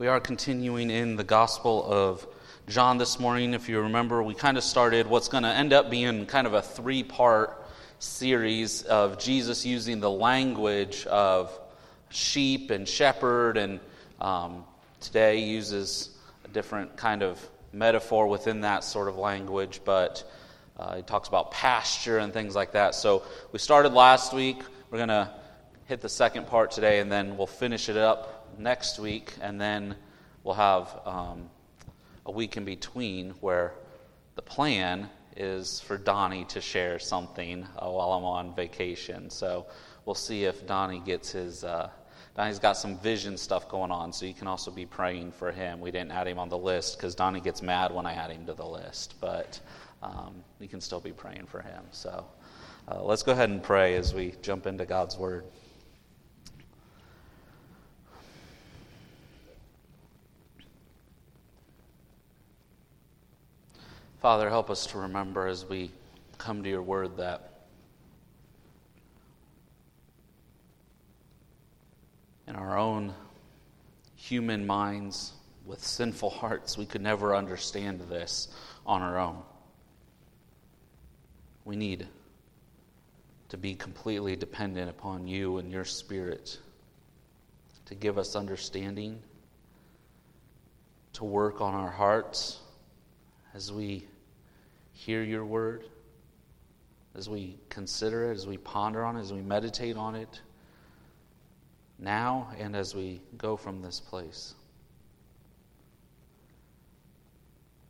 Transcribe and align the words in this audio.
We 0.00 0.06
are 0.06 0.18
continuing 0.18 0.88
in 0.88 1.16
the 1.16 1.24
Gospel 1.24 1.84
of 1.84 2.26
John 2.66 2.96
this 2.96 3.20
morning. 3.20 3.52
If 3.52 3.68
you 3.68 3.82
remember, 3.82 4.22
we 4.22 4.32
kind 4.32 4.56
of 4.56 4.64
started 4.64 5.06
what's 5.06 5.28
going 5.28 5.42
to 5.42 5.50
end 5.50 5.74
up 5.74 5.90
being 5.90 6.24
kind 6.24 6.46
of 6.46 6.54
a 6.54 6.62
three 6.62 7.02
part 7.02 7.62
series 7.98 8.82
of 8.84 9.18
Jesus 9.18 9.66
using 9.66 10.00
the 10.00 10.10
language 10.10 11.04
of 11.04 11.52
sheep 12.08 12.70
and 12.70 12.88
shepherd, 12.88 13.58
and 13.58 13.78
um, 14.22 14.64
today 15.00 15.40
uses 15.40 16.16
a 16.46 16.48
different 16.48 16.96
kind 16.96 17.22
of 17.22 17.38
metaphor 17.74 18.26
within 18.26 18.62
that 18.62 18.84
sort 18.84 19.06
of 19.06 19.18
language, 19.18 19.82
but 19.84 20.24
uh, 20.78 20.96
he 20.96 21.02
talks 21.02 21.28
about 21.28 21.50
pasture 21.50 22.16
and 22.16 22.32
things 22.32 22.54
like 22.54 22.72
that. 22.72 22.94
So 22.94 23.22
we 23.52 23.58
started 23.58 23.92
last 23.92 24.32
week. 24.32 24.62
We're 24.90 24.96
going 24.96 25.10
to 25.10 25.30
hit 25.88 26.00
the 26.00 26.08
second 26.08 26.46
part 26.46 26.70
today, 26.70 27.00
and 27.00 27.12
then 27.12 27.36
we'll 27.36 27.46
finish 27.46 27.90
it 27.90 27.98
up 27.98 28.39
next 28.58 28.98
week, 28.98 29.32
and 29.40 29.60
then 29.60 29.96
we'll 30.44 30.54
have 30.54 31.00
um, 31.04 31.50
a 32.26 32.30
week 32.30 32.56
in 32.56 32.64
between 32.64 33.30
where 33.40 33.74
the 34.36 34.42
plan 34.42 35.08
is 35.36 35.80
for 35.80 35.96
Donnie 35.96 36.44
to 36.46 36.60
share 36.60 36.98
something 36.98 37.64
uh, 37.76 37.88
while 37.88 38.12
I'm 38.12 38.24
on 38.24 38.54
vacation. 38.54 39.30
So 39.30 39.66
we'll 40.04 40.14
see 40.14 40.44
if 40.44 40.66
Donnie 40.66 41.00
gets 41.00 41.32
his. 41.32 41.64
Uh, 41.64 41.90
Donnie's 42.36 42.60
got 42.60 42.76
some 42.76 42.96
vision 42.98 43.36
stuff 43.36 43.68
going 43.68 43.90
on, 43.90 44.12
so 44.12 44.24
you 44.24 44.34
can 44.34 44.46
also 44.46 44.70
be 44.70 44.86
praying 44.86 45.32
for 45.32 45.50
him. 45.50 45.80
We 45.80 45.90
didn't 45.90 46.12
add 46.12 46.28
him 46.28 46.38
on 46.38 46.48
the 46.48 46.56
list 46.56 46.96
because 46.96 47.14
Donnie 47.14 47.40
gets 47.40 47.60
mad 47.60 47.92
when 47.92 48.06
I 48.06 48.14
add 48.14 48.30
him 48.30 48.46
to 48.46 48.54
the 48.54 48.64
list, 48.64 49.14
but 49.20 49.58
um, 50.02 50.42
you 50.60 50.68
can 50.68 50.80
still 50.80 51.00
be 51.00 51.12
praying 51.12 51.46
for 51.46 51.60
him. 51.60 51.82
So 51.90 52.24
uh, 52.88 53.02
let's 53.02 53.22
go 53.22 53.32
ahead 53.32 53.50
and 53.50 53.62
pray 53.62 53.96
as 53.96 54.14
we 54.14 54.34
jump 54.42 54.66
into 54.66 54.86
God's 54.86 55.18
Word. 55.18 55.44
Father, 64.20 64.50
help 64.50 64.68
us 64.68 64.84
to 64.88 64.98
remember 64.98 65.46
as 65.46 65.64
we 65.64 65.90
come 66.36 66.62
to 66.62 66.68
your 66.68 66.82
word 66.82 67.16
that 67.16 67.62
in 72.46 72.54
our 72.54 72.76
own 72.76 73.14
human 74.16 74.66
minds, 74.66 75.32
with 75.64 75.82
sinful 75.82 76.28
hearts, 76.28 76.76
we 76.76 76.84
could 76.84 77.00
never 77.00 77.34
understand 77.34 78.00
this 78.10 78.48
on 78.84 79.00
our 79.00 79.18
own. 79.18 79.42
We 81.64 81.76
need 81.76 82.06
to 83.48 83.56
be 83.56 83.74
completely 83.74 84.36
dependent 84.36 84.90
upon 84.90 85.28
you 85.28 85.56
and 85.56 85.72
your 85.72 85.86
Spirit 85.86 86.58
to 87.86 87.94
give 87.94 88.18
us 88.18 88.36
understanding, 88.36 89.22
to 91.14 91.24
work 91.24 91.62
on 91.62 91.72
our 91.72 91.90
hearts 91.90 92.58
as 93.54 93.72
we 93.72 94.06
hear 94.92 95.22
your 95.22 95.44
word, 95.44 95.84
as 97.14 97.28
we 97.28 97.56
consider 97.68 98.30
it, 98.30 98.36
as 98.36 98.46
we 98.46 98.56
ponder 98.56 99.04
on 99.04 99.16
it, 99.16 99.20
as 99.20 99.32
we 99.32 99.40
meditate 99.40 99.96
on 99.96 100.14
it, 100.14 100.40
now 101.98 102.50
and 102.58 102.76
as 102.76 102.94
we 102.94 103.20
go 103.36 103.56
from 103.56 103.82
this 103.82 104.00
place. 104.00 104.54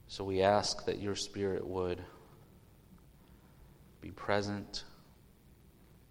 So 0.08 0.24
we 0.24 0.42
ask 0.42 0.86
that 0.86 1.00
your 1.00 1.14
Spirit 1.14 1.64
would 1.64 2.02
be 4.00 4.10
present, 4.10 4.84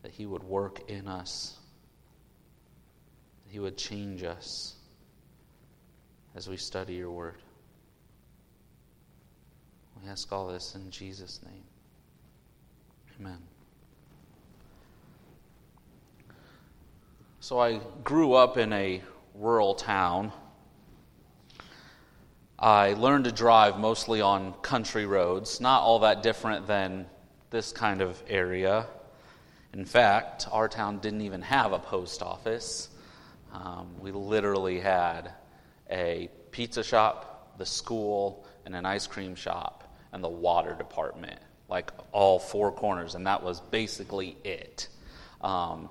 that 0.03 0.11
He 0.11 0.25
would 0.25 0.43
work 0.43 0.89
in 0.89 1.07
us, 1.07 1.57
that 3.45 3.51
He 3.51 3.59
would 3.59 3.77
change 3.77 4.23
us 4.23 4.75
as 6.35 6.47
we 6.47 6.55
study 6.55 6.93
your 6.93 7.11
word. 7.11 7.41
We 10.03 10.09
ask 10.09 10.31
all 10.31 10.47
this 10.47 10.75
in 10.75 10.89
Jesus' 10.91 11.41
name. 11.45 11.63
Amen. 13.19 13.39
So 17.41 17.59
I 17.59 17.81
grew 18.03 18.33
up 18.33 18.57
in 18.57 18.71
a 18.71 19.01
rural 19.35 19.75
town. 19.75 20.31
I 22.57 22.93
learned 22.93 23.25
to 23.25 23.31
drive 23.31 23.79
mostly 23.79 24.21
on 24.21 24.53
country 24.61 25.05
roads, 25.05 25.59
not 25.59 25.81
all 25.81 25.99
that 25.99 26.23
different 26.23 26.67
than 26.67 27.05
this 27.49 27.71
kind 27.71 28.01
of 28.01 28.21
area. 28.27 28.85
In 29.73 29.85
fact, 29.85 30.47
our 30.51 30.67
town 30.67 30.99
didn't 30.99 31.21
even 31.21 31.41
have 31.41 31.73
a 31.73 31.79
post 31.79 32.21
office. 32.21 32.89
Um, 33.53 33.87
we 33.99 34.11
literally 34.11 34.79
had 34.79 35.33
a 35.89 36.29
pizza 36.51 36.83
shop, 36.83 37.57
the 37.57 37.65
school, 37.65 38.45
and 38.65 38.75
an 38.75 38.85
ice 38.85 39.07
cream 39.07 39.35
shop 39.35 39.88
and 40.11 40.23
the 40.23 40.29
water 40.29 40.73
department, 40.73 41.39
like 41.69 41.91
all 42.11 42.39
four 42.39 42.71
corners, 42.71 43.15
and 43.15 43.27
that 43.27 43.43
was 43.43 43.59
basically 43.59 44.35
it. 44.43 44.87
Um, 45.41 45.89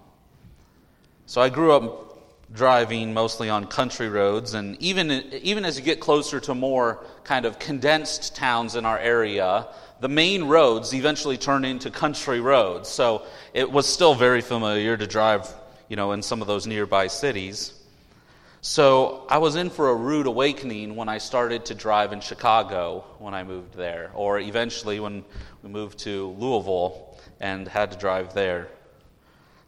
so 1.27 1.41
I 1.41 1.49
grew 1.49 1.73
up 1.73 2.09
driving 2.53 3.13
mostly 3.13 3.51
on 3.51 3.67
country 3.67 4.09
roads, 4.09 4.55
and 4.55 4.81
even 4.83 5.11
even 5.43 5.65
as 5.65 5.79
you 5.79 5.85
get 5.85 6.01
closer 6.01 6.41
to 6.41 6.55
more 6.55 7.05
kind 7.25 7.45
of 7.45 7.59
condensed 7.59 8.35
towns 8.35 8.75
in 8.75 8.85
our 8.87 8.99
area, 8.99 9.67
the 10.01 10.09
main 10.09 10.45
roads 10.45 10.95
eventually 10.95 11.37
turn 11.37 11.65
into 11.65 11.91
country 11.91 12.41
roads. 12.41 12.89
So 12.89 13.27
it 13.53 13.71
was 13.71 13.87
still 13.87 14.15
very 14.15 14.41
familiar 14.41 14.97
to 14.97 15.07
drive, 15.07 15.53
you 15.89 15.97
know, 15.97 16.13
in 16.13 16.23
some 16.23 16.41
of 16.41 16.47
those 16.47 16.67
nearby 16.67 17.09
cities. 17.09 17.73
So 18.69 19.25
I 19.31 19.39
was 19.39 19.57
in 19.57 19.71
for 19.71 19.89
a 19.89 19.95
rude 19.95 20.27
awakening 20.27 20.95
when 20.95 21.09
I 21.09 21.17
started 21.17 21.65
to 21.65 21.75
drive 21.75 22.13
in 22.13 22.21
Chicago 22.21 23.03
when 23.19 23.33
I 23.33 23.43
moved 23.43 23.73
there, 23.73 24.11
or 24.13 24.39
eventually 24.39 25.01
when 25.01 25.25
we 25.63 25.71
moved 25.71 26.01
to 26.01 26.37
Louisville 26.39 27.17
and 27.41 27.67
had 27.67 27.93
to 27.93 27.99
drive 27.99 28.35
there. 28.35 28.69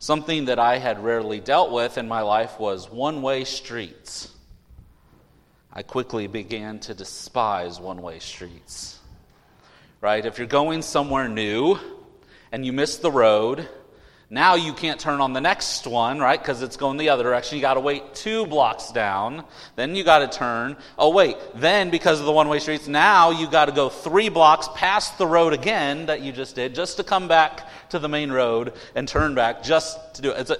Something 0.01 0.45
that 0.45 0.59
I 0.59 0.77
had 0.77 1.03
rarely 1.03 1.41
dealt 1.41 1.73
with 1.73 1.97
in 1.97 2.09
my 2.09 2.21
life 2.21 2.61
was 2.61 2.91
one 2.91 3.23
way 3.23 3.45
streets. 3.45 4.37
I 5.73 5.83
quickly 5.83 6.27
began 6.27 6.79
to 6.81 6.93
despise 6.93 7.81
one 7.81 8.03
way 8.03 8.19
streets. 8.19 8.99
Right? 10.03 10.27
If 10.27 10.37
you're 10.37 10.47
going 10.47 10.83
somewhere 10.83 11.27
new 11.27 11.79
and 12.53 12.67
you 12.67 12.75
miss 12.75 12.99
the 12.99 13.11
road, 13.11 13.67
now 14.33 14.55
you 14.55 14.73
can't 14.73 15.01
turn 15.01 15.21
on 15.21 15.33
the 15.33 15.41
next 15.41 15.89
one, 15.89 16.21
right? 16.21 16.41
Because 16.41 16.63
it's 16.63 16.77
going 16.77 16.99
the 16.99 17.09
other 17.09 17.25
direction. 17.25 17.57
You 17.57 17.63
got 17.63 17.75
to 17.75 17.81
wait 17.81 18.15
two 18.15 18.47
blocks 18.47 18.93
down. 18.93 19.45
Then 19.75 19.97
you 19.97 20.05
got 20.05 20.21
to 20.21 20.39
turn. 20.39 20.77
Oh, 20.97 21.11
wait. 21.11 21.37
Then, 21.57 21.91
because 21.91 22.21
of 22.21 22.27
the 22.27 22.33
one 22.33 22.49
way 22.49 22.61
streets, 22.61 22.87
now 22.87 23.33
you 23.33 23.51
got 23.51 23.65
to 23.67 23.73
go 23.73 23.89
three 23.89 24.29
blocks 24.29 24.69
past 24.77 25.19
the 25.19 25.27
road 25.27 25.53
again 25.53 26.07
that 26.07 26.21
you 26.21 26.31
just 26.31 26.55
did, 26.55 26.77
just 26.77 26.99
to 26.99 27.05
come 27.05 27.27
back 27.27 27.69
to 27.91 27.99
the 27.99 28.09
main 28.09 28.31
road 28.31 28.75
and 28.95 29.09
turn 29.09 29.35
back 29.35 29.65
just 29.65 30.15
to 30.15 30.23
do 30.23 30.31
it. 30.31 30.39
It's 30.39 30.51
a, 30.51 30.59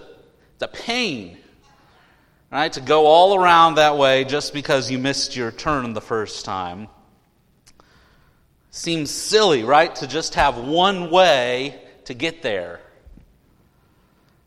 it's 0.55 0.63
a 0.63 0.69
pain, 0.69 1.39
right? 2.51 2.73
To 2.73 2.81
go 2.81 3.07
all 3.07 3.37
around 3.37 3.77
that 3.77 3.97
way 3.97 4.25
just 4.25 4.53
because 4.53 4.91
you 4.91 4.99
missed 4.99 5.37
your 5.37 5.53
turn 5.53 5.93
the 5.93 6.01
first 6.01 6.45
time. 6.45 6.89
Seems 8.73 9.13
silly, 9.13 9.63
right? 9.63 9.95
To 9.97 10.09
just 10.09 10.35
have 10.35 10.59
one 10.59 11.13
way 11.13 11.81
to 12.07 12.15
get 12.15 12.43
there. 12.43 12.81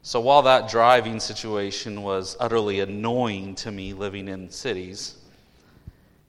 So 0.06 0.20
while 0.20 0.42
that 0.42 0.70
driving 0.70 1.22
situation 1.22 2.04
was 2.04 2.36
utterly 2.38 2.82
annoying 2.82 3.56
to 3.56 3.72
me 3.72 3.94
living 3.94 4.28
in 4.28 4.50
cities, 4.50 5.16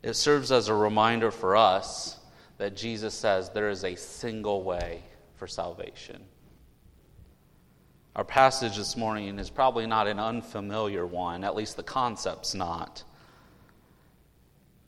it 0.00 0.14
serves 0.14 0.52
as 0.52 0.68
a 0.68 0.74
reminder 0.74 1.32
for 1.32 1.56
us 1.56 2.16
that 2.58 2.76
Jesus 2.76 3.14
says 3.14 3.50
there 3.50 3.70
is 3.70 3.82
a 3.82 3.96
single 3.96 4.62
way 4.62 5.02
for 5.34 5.48
salvation. 5.48 6.22
Our 8.14 8.22
passage 8.22 8.76
this 8.76 8.96
morning 8.96 9.40
is 9.40 9.50
probably 9.50 9.88
not 9.88 10.06
an 10.06 10.20
unfamiliar 10.20 11.04
one, 11.04 11.42
at 11.42 11.56
least 11.56 11.76
the 11.76 11.82
concept's 11.82 12.54
not. 12.54 13.02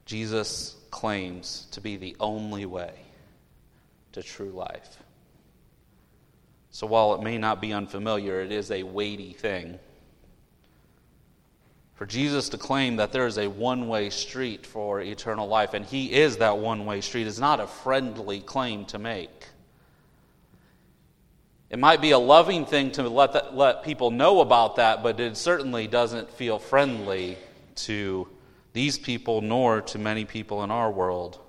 Jesus 0.05 0.76
claims 0.93 1.66
to 1.72 1.81
be 1.81 1.96
the 1.96 2.14
only 2.20 2.66
way 2.66 2.93
to 4.12 4.22
true 4.22 4.50
life. 4.50 5.02
So 6.76 6.87
while 6.87 7.14
it 7.14 7.23
may 7.23 7.38
not 7.38 7.62
be 7.62 7.73
unfamiliar, 7.73 8.43
it 8.43 8.52
is 8.52 8.70
a 8.70 8.82
weighty 8.82 9.32
thing. 9.32 9.78
For 11.94 12.05
Jesus 12.05 12.50
to 12.50 12.58
claim 12.58 12.96
that 12.96 13.12
there 13.12 13.26
is 13.26 13.38
a 13.38 13.49
one 13.49 13.88
way 13.88 14.11
street 14.11 14.67
for 14.67 15.00
eternal 15.00 15.49
life, 15.49 15.73
and 15.73 15.87
He 15.87 16.12
is 16.12 16.37
that 16.37 16.58
one 16.58 16.84
way 16.84 17.00
street, 17.00 17.26
is 17.26 17.40
not 17.40 17.61
a 17.61 17.67
friendly 17.67 18.40
claim 18.40 18.84
to 18.87 18.99
make. 18.99 19.46
It 21.70 21.78
might 21.78 22.02
be 22.02 22.11
a 22.11 22.19
loving 22.19 22.67
thing 22.67 22.90
to 22.93 23.08
let, 23.08 23.32
that, 23.32 23.56
let 23.56 23.82
people 23.82 24.11
know 24.11 24.43
about 24.43 24.76
that, 24.76 25.02
but 25.02 25.19
it 25.19 25.38
certainly 25.38 25.87
doesn't 25.87 26.31
feel 26.31 26.58
friendly 26.58 27.38
to 27.87 28.29
these 28.75 28.99
people 28.99 29.40
nor 29.40 29.81
to 29.81 29.99
many 29.99 30.26
people 30.26 30.62
in 30.62 30.70
our 30.70 30.93
world. 30.93 31.40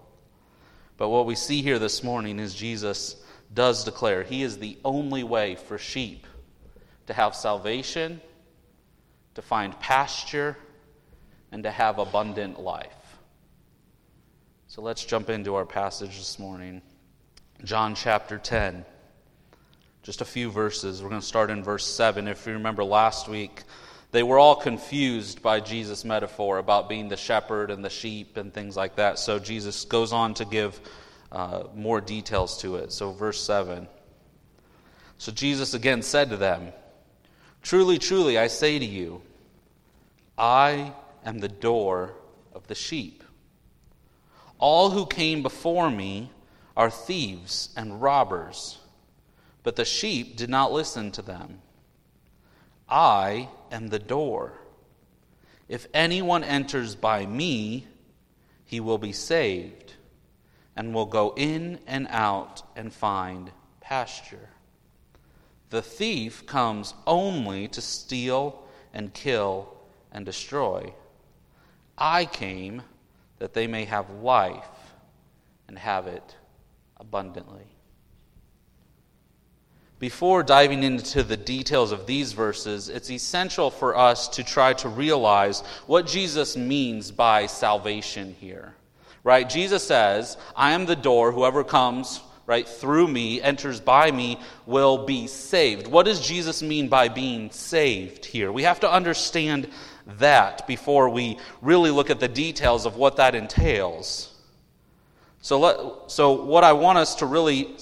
But 0.95 1.09
what 1.09 1.25
we 1.25 1.35
see 1.35 1.61
here 1.61 1.79
this 1.79 2.01
morning 2.01 2.39
is 2.39 2.55
Jesus 2.55 3.17
does 3.53 3.83
declare 3.83 4.23
He 4.23 4.43
is 4.43 4.57
the 4.57 4.77
only 4.83 5.23
way 5.23 5.55
for 5.55 5.77
sheep 5.77 6.25
to 7.07 7.13
have 7.13 7.35
salvation, 7.35 8.21
to 9.35 9.41
find 9.41 9.77
pasture, 9.79 10.57
and 11.51 11.63
to 11.63 11.71
have 11.71 11.99
abundant 11.99 12.59
life. 12.59 13.17
So 14.67 14.81
let's 14.81 15.05
jump 15.05 15.29
into 15.29 15.55
our 15.55 15.65
passage 15.65 16.17
this 16.17 16.37
morning. 16.37 16.81
John 17.63 17.95
chapter 17.95 18.37
10. 18.37 18.85
Just 20.03 20.21
a 20.21 20.25
few 20.25 20.51
verses. 20.51 21.01
We're 21.01 21.09
going 21.09 21.21
to 21.21 21.27
start 21.27 21.49
in 21.49 21.63
verse 21.63 21.85
7. 21.85 22.27
If 22.27 22.45
you 22.45 22.53
remember 22.53 22.83
last 22.83 23.27
week, 23.27 23.63
they 24.11 24.23
were 24.23 24.39
all 24.39 24.55
confused 24.55 25.41
by 25.41 25.59
Jesus' 25.59 26.05
metaphor 26.05 26.59
about 26.59 26.89
being 26.89 27.09
the 27.09 27.17
shepherd 27.17 27.71
and 27.71 27.83
the 27.83 27.89
sheep 27.89 28.37
and 28.37 28.53
things 28.53 28.77
like 28.77 28.95
that. 28.97 29.19
So 29.19 29.39
Jesus 29.39 29.85
goes 29.85 30.13
on 30.13 30.33
to 30.35 30.45
give 30.45 30.79
uh, 31.31 31.63
more 31.75 32.01
details 32.01 32.57
to 32.61 32.77
it. 32.77 32.91
So, 32.91 33.11
verse 33.11 33.41
7. 33.43 33.87
So 35.17 35.31
Jesus 35.31 35.73
again 35.73 36.01
said 36.01 36.29
to 36.29 36.37
them, 36.37 36.71
Truly, 37.61 37.97
truly, 37.97 38.37
I 38.37 38.47
say 38.47 38.79
to 38.79 38.85
you, 38.85 39.21
I 40.37 40.93
am 41.25 41.39
the 41.39 41.47
door 41.47 42.13
of 42.53 42.67
the 42.67 42.75
sheep. 42.75 43.23
All 44.59 44.91
who 44.91 45.05
came 45.05 45.41
before 45.41 45.89
me 45.89 46.31
are 46.75 46.89
thieves 46.89 47.69
and 47.75 48.01
robbers, 48.01 48.79
but 49.63 49.75
the 49.75 49.85
sheep 49.85 50.37
did 50.37 50.49
not 50.49 50.71
listen 50.71 51.11
to 51.11 51.21
them. 51.21 51.61
I 52.87 53.49
am 53.71 53.89
the 53.89 53.99
door. 53.99 54.53
If 55.67 55.87
anyone 55.93 56.43
enters 56.43 56.95
by 56.95 57.25
me, 57.25 57.87
he 58.65 58.79
will 58.79 58.97
be 58.97 59.11
saved, 59.11 59.93
and 60.77 60.93
will 60.93 61.07
go 61.07 61.33
in 61.35 61.79
and 61.87 62.07
out 62.11 62.61
and 62.75 62.93
find 62.93 63.51
pasture. 63.81 64.49
The 65.71 65.81
thief 65.81 66.45
comes 66.45 66.93
only 67.05 67.67
to 67.69 67.81
steal 67.81 68.63
and 68.93 69.13
kill 69.13 69.75
and 70.11 70.25
destroy. 70.25 70.93
I 71.97 72.25
came 72.25 72.83
that 73.39 73.53
they 73.53 73.67
may 73.67 73.85
have 73.85 74.09
life 74.21 74.93
and 75.67 75.77
have 75.77 76.07
it 76.07 76.35
abundantly. 76.97 77.65
Before 79.99 80.43
diving 80.43 80.83
into 80.83 81.23
the 81.23 81.37
details 81.37 81.91
of 81.91 82.05
these 82.05 82.33
verses, 82.33 82.87
it's 82.87 83.09
essential 83.09 83.71
for 83.71 83.97
us 83.97 84.27
to 84.29 84.43
try 84.43 84.73
to 84.73 84.89
realize 84.89 85.61
what 85.87 86.05
Jesus 86.05 86.55
means 86.55 87.09
by 87.09 87.47
salvation 87.47 88.35
here. 88.39 88.75
Right? 89.27 89.49
Jesus 89.49 89.85
says, 89.85 90.37
I 90.55 90.71
am 90.71 90.85
the 90.85 90.95
door. 90.95 91.33
Whoever 91.33 91.65
comes, 91.65 92.21
right, 92.45 92.65
through 92.65 93.09
me, 93.09 93.41
enters 93.41 93.81
by 93.81 94.09
me, 94.09 94.39
will 94.65 95.05
be 95.05 95.27
saved. 95.27 95.85
What 95.85 96.05
does 96.05 96.25
Jesus 96.25 96.63
mean 96.63 96.87
by 96.87 97.09
being 97.09 97.51
saved 97.51 98.23
here? 98.23 98.53
We 98.53 98.63
have 98.63 98.79
to 98.79 98.89
understand 98.89 99.67
that 100.19 100.65
before 100.65 101.09
we 101.09 101.39
really 101.61 101.91
look 101.91 102.09
at 102.09 102.21
the 102.21 102.29
details 102.29 102.85
of 102.85 102.95
what 102.95 103.17
that 103.17 103.35
entails. 103.35 104.33
So, 105.41 105.59
let, 105.59 106.09
so 106.09 106.45
what 106.45 106.63
I 106.63 106.71
want 106.71 106.97
us 106.97 107.15
to 107.15 107.25
really 107.25 107.75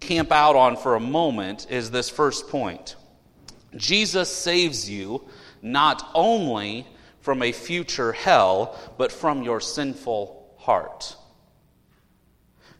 camp 0.00 0.32
out 0.32 0.56
on 0.56 0.76
for 0.76 0.96
a 0.96 1.00
moment 1.00 1.68
is 1.70 1.92
this 1.92 2.10
first 2.10 2.48
point 2.48 2.96
Jesus 3.76 4.28
saves 4.28 4.90
you 4.90 5.22
not 5.62 6.10
only 6.16 6.84
from 7.20 7.42
a 7.42 7.52
future 7.52 8.10
hell, 8.10 8.76
but 8.98 9.12
from 9.12 9.44
your 9.44 9.60
sinful 9.60 10.43
heart. 10.64 11.16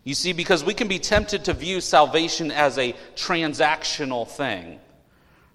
You 0.03 0.15
see, 0.15 0.33
because 0.33 0.65
we 0.65 0.75
can 0.75 0.89
be 0.89 0.99
tempted 0.99 1.45
to 1.45 1.55
view 1.55 1.81
salvation 1.81 2.51
as 2.51 2.77
a 2.79 2.95
transactional 3.17 4.29
thing 4.29 4.81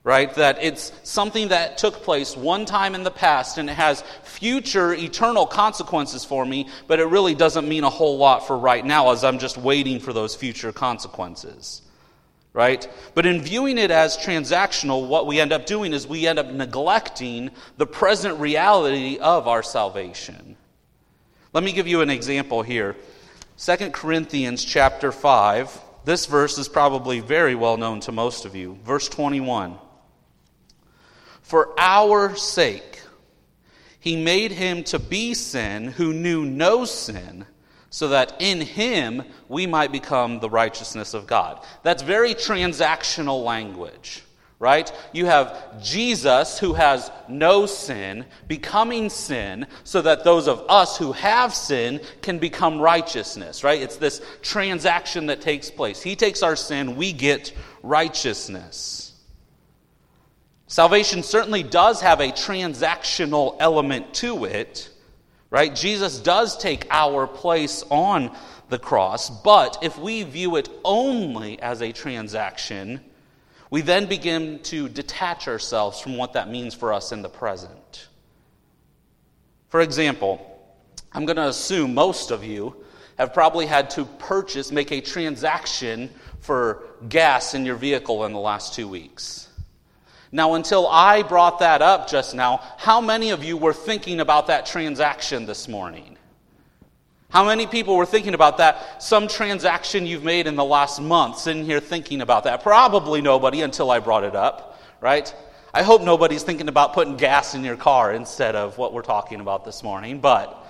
right? 0.04 0.34
That 0.36 0.58
it's 0.62 0.92
something 1.04 1.50
that 1.50 1.78
took 1.78 2.02
place 2.04 2.36
one 2.36 2.66
time 2.66 2.96
in 2.96 3.04
the 3.04 3.12
past 3.12 3.58
and 3.58 3.70
it 3.70 3.74
has 3.74 4.04
future 4.24 4.94
eternal 4.94 5.46
consequences 5.46 6.24
for 6.24 6.46
me, 6.46 6.68
but 6.88 7.00
it 7.00 7.06
really 7.06 7.36
doesn't 7.36 7.68
mean 7.68 7.84
a 7.84 7.90
whole 7.90 8.18
lot 8.18 8.48
for 8.48 8.58
right 8.58 8.86
now 8.86 9.12
as 9.12 9.24
I'm 9.24 9.40
just 9.40 9.58
waiting 9.58 10.00
for 10.00 10.14
those 10.14 10.36
future 10.36 10.72
consequences. 10.72 11.82
Right? 12.54 12.90
But 13.14 13.28
in 13.28 13.42
viewing 13.42 13.78
it 13.78 13.92
as 13.92 14.18
transactional, 14.18 15.08
what 15.08 15.28
we 15.28 15.40
end 15.40 15.54
up 15.54 15.68
doing 15.68 15.94
is 15.94 16.08
we 16.08 16.26
end 16.26 16.40
up 16.40 16.48
neglecting 16.48 17.52
the 17.78 17.86
present 17.86 18.40
reality 18.40 19.20
of 19.20 19.48
our 19.48 19.62
salvation. 19.62 20.58
Let 21.52 21.64
me 21.64 21.72
give 21.72 21.88
you 21.88 22.02
an 22.02 22.12
example 22.12 22.62
here. 22.62 22.96
2 23.58 23.90
Corinthians 23.90 24.64
chapter 24.64 25.12
5. 25.12 25.82
This 26.06 26.28
verse 26.28 26.60
is 26.60 26.70
probably 26.70 27.22
very 27.22 27.56
well 27.56 27.76
known 27.76 28.02
to 28.02 28.12
most 28.12 28.46
of 28.46 28.56
you. 28.56 28.78
Verse 28.84 29.10
21. 29.10 29.76
For 31.42 31.74
our 31.80 32.36
sake, 32.36 33.02
he 34.00 34.16
made 34.16 34.52
him 34.52 34.84
to 34.86 35.00
be 35.00 35.34
sin 35.34 35.86
who 35.88 36.14
knew 36.14 36.46
no 36.46 36.86
sin, 36.86 37.48
so 37.90 38.10
that 38.10 38.36
in 38.40 38.62
him 38.62 39.24
we 39.48 39.66
might 39.66 39.92
become 39.92 40.40
the 40.40 40.50
righteousness 40.52 41.16
of 41.16 41.26
God. 41.26 41.66
That's 41.82 42.04
very 42.04 42.36
transactional 42.36 43.44
language, 43.44 44.22
right? 44.60 44.92
You 45.14 45.26
have 45.26 45.82
Jesus 45.82 46.60
who 46.60 46.74
has 46.74 47.10
no 47.30 47.66
sin 47.66 48.26
becoming 48.50 49.10
sin 49.10 49.66
so 49.86 50.02
that 50.02 50.26
those 50.26 50.50
of 50.50 50.66
us 50.68 50.98
who 50.98 51.14
have 51.14 51.54
sin 51.56 52.02
can 52.22 52.40
become 52.40 52.82
righteousness, 52.82 53.64
right? 53.64 53.82
It's 53.82 53.96
this 53.96 54.22
transaction 54.42 55.28
that 55.28 55.40
takes 55.40 55.72
place. 55.72 56.02
He 56.02 56.18
takes 56.18 56.44
our 56.44 56.58
sin, 56.58 56.98
we 56.98 57.14
get 57.14 57.54
righteousness. 57.84 59.14
Salvation 60.68 61.24
certainly 61.24 61.64
does 61.64 62.02
have 62.02 62.20
a 62.20 62.32
transactional 62.32 63.56
element 63.60 64.14
to 64.16 64.44
it, 64.44 64.90
right? 65.50 65.74
Jesus 65.74 66.20
does 66.20 66.58
take 66.58 66.86
our 66.92 67.26
place 67.26 67.84
on 67.90 68.36
the 68.68 68.78
cross, 68.78 69.30
but 69.30 69.80
if 69.82 69.98
we 69.98 70.22
view 70.24 70.58
it 70.58 70.70
only 70.84 71.60
as 71.62 71.82
a 71.82 71.92
transaction, 71.92 73.00
we 73.70 73.82
then 73.82 74.06
begin 74.08 74.60
to 74.64 74.90
detach 74.90 75.48
ourselves 75.48 76.00
from 76.00 76.18
what 76.18 76.34
that 76.34 76.50
means 76.50 76.74
for 76.74 76.92
us 76.92 77.12
in 77.12 77.22
the 77.22 77.30
present. 77.30 78.08
For 79.70 79.82
example, 79.82 80.46
I'm 81.12 81.26
going 81.26 81.38
to 81.38 81.48
assume 81.48 81.94
most 81.94 82.32
of 82.32 82.44
you 82.44 82.76
have 83.18 83.34
probably 83.34 83.66
had 83.66 83.90
to 83.92 84.06
purchase, 84.06 84.72
make 84.72 84.92
a 84.92 85.02
transaction 85.02 86.10
for 86.40 86.84
gas 87.10 87.54
in 87.54 87.66
your 87.66 87.76
vehicle 87.76 88.26
in 88.26 88.34
the 88.34 88.40
last 88.40 88.74
two 88.74 88.88
weeks. 88.88 89.48
Now, 90.32 90.54
until 90.54 90.88
I 90.88 91.24
brought 91.24 91.60
that 91.60 91.82
up 91.82 92.08
just 92.08 92.36
now, 92.36 92.62
how 92.78 93.02
many 93.02 93.32
of 93.32 93.44
you 93.44 93.58
were 93.58 93.74
thinking 93.74 94.20
about 94.20 94.48
that 94.48 94.66
transaction 94.66 95.46
this 95.46 95.68
morning? 95.68 96.18
How 97.30 97.46
many 97.46 97.68
people 97.68 97.96
were 97.96 98.08
thinking 98.08 98.34
about 98.34 98.58
that? 98.58 99.04
Some 99.04 99.28
transaction 99.28 100.08
you've 100.08 100.24
made 100.24 100.48
in 100.48 100.56
the 100.56 100.66
last 100.66 101.00
month, 101.00 101.38
sitting 101.38 101.64
here 101.64 101.80
thinking 101.80 102.22
about 102.22 102.46
that. 102.46 102.64
Probably 102.64 103.22
nobody 103.22 103.62
until 103.62 103.92
I 103.92 104.00
brought 104.00 104.24
it 104.24 104.36
up, 104.36 104.80
right? 105.00 105.34
I 105.72 105.84
hope 105.84 106.02
nobody's 106.02 106.42
thinking 106.42 106.68
about 106.68 106.94
putting 106.94 107.18
gas 107.18 107.54
in 107.54 107.64
your 107.64 107.78
car 107.78 108.14
instead 108.14 108.56
of 108.56 108.80
what 108.80 108.94
we're 108.94 109.04
talking 109.04 109.40
about 109.40 109.64
this 109.64 109.84
morning, 109.84 110.20
but 110.20 110.68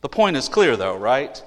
the 0.00 0.08
point 0.08 0.36
is 0.36 0.48
clear 0.48 0.76
though, 0.76 0.96
right? 0.96 1.40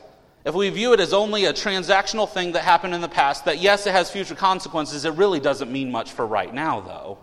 If 0.46 0.56
we 0.56 0.70
view 0.70 0.94
it 0.94 1.02
as 1.02 1.14
only 1.14 1.46
a 1.46 1.54
transactional 1.54 2.28
thing 2.28 2.54
that 2.54 2.64
happened 2.64 2.96
in 2.96 3.02
the 3.02 3.10
past, 3.10 3.46
that 3.46 3.60
yes, 3.60 3.86
it 3.86 3.92
has 3.92 4.10
future 4.10 4.34
consequences, 4.34 5.04
it 5.04 5.14
really 5.14 5.40
doesn't 5.40 5.72
mean 5.72 5.92
much 5.92 6.14
for 6.14 6.26
right 6.26 6.54
now, 6.54 6.80
though. 6.80 7.18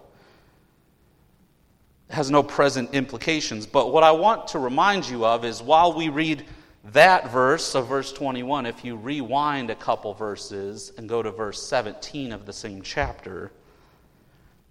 Has 2.10 2.30
no 2.30 2.42
present 2.42 2.94
implications. 2.94 3.66
But 3.66 3.92
what 3.92 4.02
I 4.02 4.12
want 4.12 4.48
to 4.48 4.58
remind 4.58 5.08
you 5.08 5.24
of 5.24 5.44
is 5.44 5.62
while 5.62 5.92
we 5.92 6.08
read 6.08 6.44
that 6.92 7.30
verse 7.30 7.74
of 7.74 7.88
verse 7.88 8.12
21, 8.12 8.66
if 8.66 8.84
you 8.84 8.96
rewind 8.96 9.70
a 9.70 9.74
couple 9.74 10.14
verses 10.14 10.92
and 10.96 11.08
go 11.08 11.22
to 11.22 11.30
verse 11.30 11.62
17 11.62 12.32
of 12.32 12.46
the 12.46 12.52
same 12.52 12.82
chapter, 12.82 13.52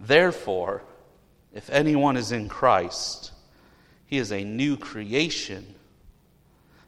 therefore, 0.00 0.82
if 1.54 1.70
anyone 1.70 2.16
is 2.16 2.32
in 2.32 2.48
Christ, 2.48 3.32
he 4.06 4.18
is 4.18 4.32
a 4.32 4.42
new 4.42 4.76
creation. 4.76 5.74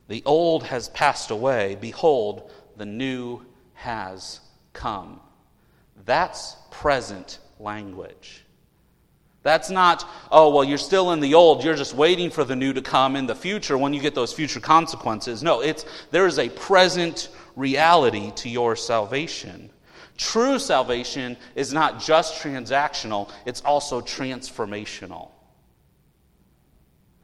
The 0.09 0.23
old 0.27 0.65
has 0.65 0.89
passed 0.89 1.31
away. 1.31 1.77
Behold, 1.81 2.51
the 2.77 2.87
new 2.87 3.45
has 3.75 4.41
come. 4.73 5.21
That's 6.05 6.57
present 6.71 7.39
language. 7.59 8.45
That's 9.43 9.71
not, 9.71 10.07
oh, 10.31 10.55
well, 10.55 10.65
you're 10.65 10.77
still 10.77 11.13
in 11.13 11.21
the 11.21 11.35
old, 11.35 11.65
you're 11.65 11.75
just 11.75 11.95
waiting 11.95 12.31
for 12.31 12.45
the 12.45 12.57
new 12.57 12.75
to 12.75 12.83
come 12.83 13.17
in 13.17 13.27
the 13.27 13.35
future 13.35 13.79
when 13.79 13.95
you 13.95 14.01
get 14.01 14.15
those 14.15 14.33
future 14.33 14.61
consequences. 14.61 15.43
No, 15.43 15.63
it's, 15.63 15.87
there 16.11 16.27
is 16.27 16.39
a 16.39 16.51
present 16.51 17.31
reality 17.57 18.33
to 18.37 18.51
your 18.51 18.77
salvation. 18.77 19.71
True 20.19 20.59
salvation 20.59 21.39
is 21.55 21.73
not 21.73 22.01
just 22.01 22.43
transactional, 22.43 23.31
it's 23.47 23.63
also 23.63 24.03
transformational. 24.03 25.31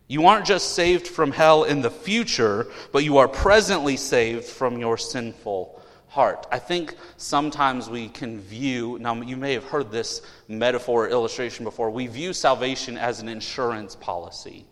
You 0.09 0.27
aren't 0.27 0.47
just 0.47 0.73
saved 0.73 1.07
from 1.07 1.33
hell 1.33 1.65
in 1.65 1.83
the 1.83 1.91
future, 1.91 2.69
but 2.93 3.05
you 3.05 3.19
are 3.19 3.29
presently 3.29 3.99
saved 3.99 4.45
from 4.45 4.79
your 4.79 4.97
sinful 4.97 5.76
heart. 6.17 6.47
I 6.51 6.59
think 6.59 6.95
sometimes 7.19 7.91
we 7.91 8.09
can 8.09 8.41
view, 8.41 8.97
now 9.03 9.15
you 9.21 9.37
may 9.37 9.53
have 9.53 9.65
heard 9.65 9.93
this 9.93 10.23
metaphor 10.49 11.05
or 11.05 11.09
illustration 11.11 11.63
before, 11.63 11.91
we 11.91 12.07
view 12.07 12.33
salvation 12.33 12.97
as 12.97 13.21
an 13.21 13.29
insurance 13.29 13.95
policy. 13.95 14.65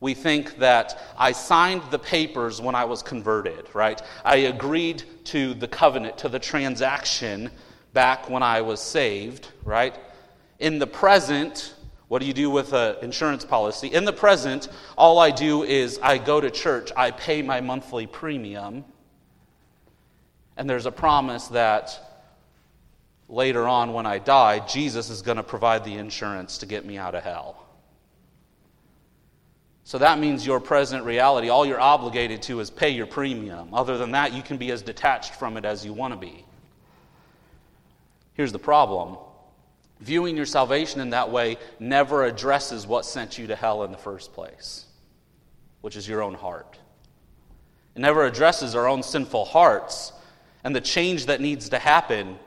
We 0.00 0.14
think 0.14 0.56
that 0.56 0.98
I 1.18 1.32
signed 1.32 1.82
the 1.90 1.98
papers 1.98 2.62
when 2.62 2.74
I 2.74 2.86
was 2.86 3.02
converted, 3.02 3.66
right? 3.74 4.00
I 4.24 4.36
agreed 4.54 5.02
to 5.24 5.52
the 5.52 5.68
covenant, 5.68 6.16
to 6.18 6.30
the 6.30 6.38
transaction 6.38 7.50
back 7.92 8.30
when 8.30 8.42
I 8.42 8.62
was 8.62 8.80
saved, 8.80 9.48
right? 9.64 9.98
In 10.60 10.78
the 10.78 10.86
present, 10.86 11.74
what 12.08 12.20
do 12.20 12.26
you 12.26 12.32
do 12.32 12.48
with 12.48 12.72
an 12.72 12.96
insurance 13.02 13.44
policy? 13.44 13.88
In 13.88 14.06
the 14.06 14.14
present, 14.14 14.68
all 14.96 15.18
I 15.18 15.30
do 15.30 15.62
is 15.62 15.98
I 16.02 16.16
go 16.16 16.40
to 16.40 16.50
church, 16.50 16.90
I 16.96 17.10
pay 17.10 17.42
my 17.42 17.60
monthly 17.60 18.06
premium, 18.06 18.86
and 20.58 20.68
there's 20.68 20.86
a 20.86 20.92
promise 20.92 21.46
that 21.48 21.98
later 23.28 23.66
on 23.68 23.92
when 23.92 24.06
I 24.06 24.18
die, 24.18 24.58
Jesus 24.66 25.08
is 25.08 25.22
going 25.22 25.36
to 25.36 25.44
provide 25.44 25.84
the 25.84 25.94
insurance 25.94 26.58
to 26.58 26.66
get 26.66 26.84
me 26.84 26.98
out 26.98 27.14
of 27.14 27.22
hell. 27.22 27.64
So 29.84 29.98
that 29.98 30.18
means 30.18 30.44
your 30.44 30.58
present 30.58 31.04
reality, 31.04 31.48
all 31.48 31.64
you're 31.64 31.80
obligated 31.80 32.42
to 32.42 32.58
is 32.60 32.70
pay 32.70 32.90
your 32.90 33.06
premium. 33.06 33.72
Other 33.72 33.96
than 33.96 34.10
that, 34.10 34.34
you 34.34 34.42
can 34.42 34.58
be 34.58 34.72
as 34.72 34.82
detached 34.82 35.36
from 35.36 35.56
it 35.56 35.64
as 35.64 35.84
you 35.86 35.92
want 35.92 36.12
to 36.12 36.18
be. 36.18 36.44
Here's 38.34 38.52
the 38.52 38.58
problem 38.58 39.16
viewing 40.00 40.36
your 40.36 40.46
salvation 40.46 41.00
in 41.00 41.10
that 41.10 41.30
way 41.30 41.56
never 41.80 42.24
addresses 42.24 42.86
what 42.86 43.04
sent 43.04 43.38
you 43.38 43.46
to 43.46 43.56
hell 43.56 43.84
in 43.84 43.92
the 43.92 43.98
first 43.98 44.32
place, 44.32 44.86
which 45.82 45.96
is 45.96 46.08
your 46.08 46.20
own 46.20 46.34
heart. 46.34 46.78
It 47.94 48.00
never 48.00 48.26
addresses 48.26 48.74
our 48.74 48.88
own 48.88 49.02
sinful 49.04 49.44
hearts 49.44 50.12
and 50.64 50.74
the 50.74 50.80
change 50.80 51.26
that 51.26 51.40
needs 51.40 51.68
to 51.70 51.78
happen. 51.78 52.38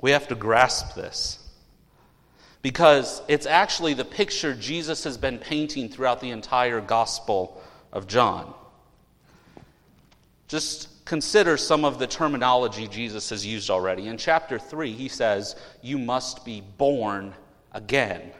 We 0.00 0.12
have 0.12 0.28
to 0.28 0.34
grasp 0.34 0.94
this 0.94 1.38
because 2.62 3.22
it's 3.28 3.46
actually 3.46 3.94
the 3.94 4.04
picture 4.04 4.54
Jesus 4.54 5.04
has 5.04 5.16
been 5.16 5.38
painting 5.38 5.88
throughout 5.88 6.20
the 6.20 6.30
entire 6.30 6.80
Gospel 6.80 7.62
of 7.92 8.06
John. 8.06 8.54
Just 10.48 11.04
consider 11.04 11.56
some 11.56 11.84
of 11.84 11.98
the 11.98 12.06
terminology 12.06 12.86
Jesus 12.86 13.30
has 13.30 13.46
used 13.46 13.70
already. 13.70 14.08
In 14.08 14.16
chapter 14.16 14.58
3, 14.58 14.92
he 14.92 15.08
says, 15.08 15.56
You 15.82 15.98
must 15.98 16.44
be 16.44 16.62
born 16.76 17.34
again. 17.72 18.32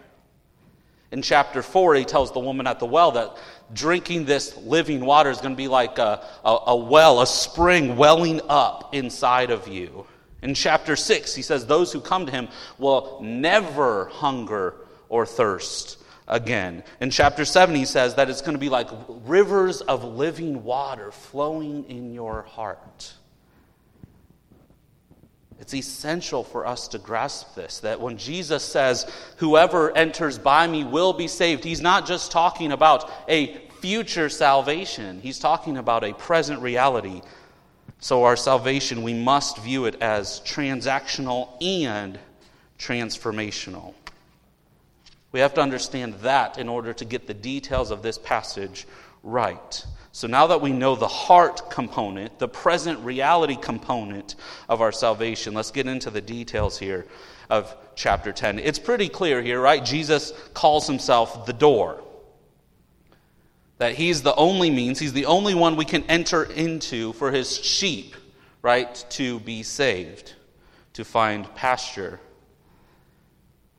In 1.12 1.22
chapter 1.22 1.62
4, 1.62 1.96
he 1.96 2.04
tells 2.04 2.32
the 2.32 2.40
woman 2.40 2.66
at 2.66 2.78
the 2.78 2.86
well 2.86 3.12
that 3.12 3.36
drinking 3.72 4.24
this 4.24 4.56
living 4.58 5.04
water 5.04 5.30
is 5.30 5.38
going 5.38 5.54
to 5.54 5.56
be 5.56 5.68
like 5.68 5.98
a, 5.98 6.24
a, 6.44 6.58
a 6.68 6.76
well, 6.76 7.20
a 7.20 7.26
spring 7.26 7.96
welling 7.96 8.40
up 8.48 8.94
inside 8.94 9.50
of 9.50 9.68
you. 9.68 10.06
In 10.42 10.54
chapter 10.54 10.96
6, 10.96 11.34
he 11.34 11.42
says, 11.42 11.66
Those 11.66 11.92
who 11.92 12.00
come 12.00 12.26
to 12.26 12.32
him 12.32 12.48
will 12.78 13.20
never 13.22 14.06
hunger 14.06 14.74
or 15.08 15.26
thirst 15.26 15.98
again. 16.26 16.82
In 17.00 17.10
chapter 17.10 17.44
7, 17.44 17.74
he 17.74 17.84
says 17.84 18.14
that 18.14 18.30
it's 18.30 18.40
going 18.40 18.54
to 18.54 18.58
be 18.58 18.70
like 18.70 18.88
rivers 19.08 19.82
of 19.82 20.04
living 20.04 20.64
water 20.64 21.12
flowing 21.12 21.84
in 21.84 22.14
your 22.14 22.42
heart. 22.42 23.12
It's 25.61 25.75
essential 25.75 26.43
for 26.43 26.67
us 26.67 26.88
to 26.88 26.99
grasp 26.99 27.55
this 27.55 27.81
that 27.81 28.00
when 28.00 28.17
Jesus 28.17 28.64
says, 28.64 29.07
Whoever 29.37 29.97
enters 29.97 30.38
by 30.38 30.67
me 30.67 30.85
will 30.85 31.12
be 31.12 31.29
saved, 31.29 31.64
he's 31.64 31.81
not 31.81 32.07
just 32.07 32.33
talking 32.33 32.73
about 32.73 33.11
a 33.29 33.59
future 33.81 34.29
salvation, 34.29 35.21
he's 35.21 35.38
talking 35.38 35.76
about 35.76 36.05
a 36.05 36.14
present 36.14 36.61
reality 36.62 37.21
so, 38.02 38.25
our 38.25 38.37
salvation, 38.37 39.02
we 39.02 39.12
must 39.12 39.59
view 39.59 39.85
it 39.85 40.00
as 40.00 40.40
transactional 40.40 41.50
and 41.62 42.19
transformational. 42.79 43.93
We 45.33 45.40
have 45.40 45.52
to 45.55 45.61
understand 45.61 46.14
that 46.21 46.57
in 46.59 46.67
order 46.67 46.95
to 46.95 47.05
get 47.05 47.26
the 47.26 47.35
details 47.35 47.90
of 47.90 48.02
this 48.02 48.17
passage 48.17 48.87
right. 49.23 49.85
So, 50.12 50.26
now 50.26 50.49
that 50.49 50.61
we 50.61 50.73
know 50.73 50.97
the 50.97 51.07
heart 51.07 51.71
component, 51.71 52.38
the 52.40 52.49
present 52.49 52.99
reality 53.00 53.57
component 53.57 54.35
of 54.69 54.81
our 54.81 54.90
salvation, 54.90 55.55
let's 55.55 55.71
get 55.71 55.87
into 55.87 56.11
the 56.11 56.21
details 56.21 56.79
here 56.79 57.07
of 57.49 57.75
chapter 57.95 58.33
10. 58.33 58.59
It's 58.59 58.79
pretty 58.79 59.09
clear 59.09 59.40
here, 59.40 59.61
right? 59.61 59.85
Jesus 59.85 60.33
calls 60.52 60.87
himself 60.87 61.47
the 61.47 61.52
door 61.52 62.02
that 63.79 63.95
he's 63.95 64.21
the 64.21 64.35
only 64.35 64.69
means, 64.69 64.99
he's 64.99 65.14
the 65.14 65.25
only 65.25 65.55
one 65.55 65.75
we 65.75 65.87
can 65.87 66.05
enter 66.05 66.45
into 66.45 67.14
for 67.14 67.33
his 67.33 67.57
sheep, 67.57 68.14
right, 68.61 69.07
to 69.09 69.40
be 69.40 69.62
saved, 69.62 70.35
to 70.93 71.02
find 71.02 71.52
pasture. 71.55 72.21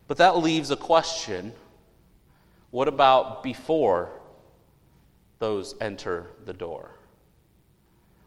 But 0.08 0.18
that 0.18 0.38
leaves 0.38 0.72
a 0.72 0.76
question 0.76 1.54
what 2.72 2.88
about 2.88 3.44
before 3.44 4.10
those 5.42 5.76
enter 5.82 6.28
the 6.46 6.54
door? 6.54 6.90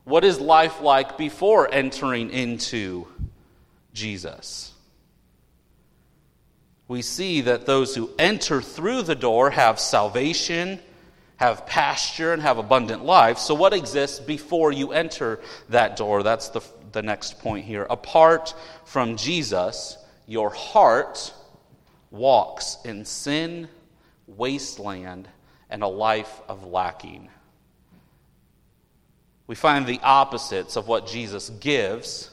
What 0.05 0.23
is 0.23 0.39
life 0.39 0.83
like 0.83 1.17
before 1.17 1.73
entering 1.73 2.29
into 2.29 3.07
Jesus? 3.95 4.73
We 6.87 7.01
see 7.01 7.41
that 7.41 7.65
those 7.65 7.95
who 7.95 8.11
enter 8.19 8.61
through 8.61 9.03
the 9.03 9.15
door 9.15 9.49
have 9.49 9.81
salvation 9.81 10.81
have 11.37 11.67
pasture 11.67 12.33
and 12.33 12.43
have 12.43 12.59
abundant 12.59 13.05
life. 13.05 13.39
So, 13.39 13.55
what 13.55 13.73
exists 13.73 14.21
before 14.21 14.73
you 14.73 14.93
enter 14.93 15.41
that 15.69 15.97
door? 15.97 16.23
That's 16.23 16.49
the, 16.49 16.61
the 16.93 17.03
next 17.03 17.41
point 17.41 17.65
here. 17.65 17.87
Apart 17.91 18.55
from 18.85 19.17
Jesus, 19.17 19.97
your 20.27 20.51
heart 20.51 21.33
walks 22.11 22.79
in 22.85 23.05
sin, 23.05 23.69
wasteland, 24.27 25.29
and 25.75 25.83
a 25.83 25.89
life 25.89 26.41
of 26.47 26.65
lacking. 26.65 27.29
We 29.49 29.57
find 29.57 29.85
the 29.85 29.99
opposites 30.05 30.77
of 30.77 30.87
what 30.87 31.09
Jesus 31.09 31.51
gives 31.51 32.31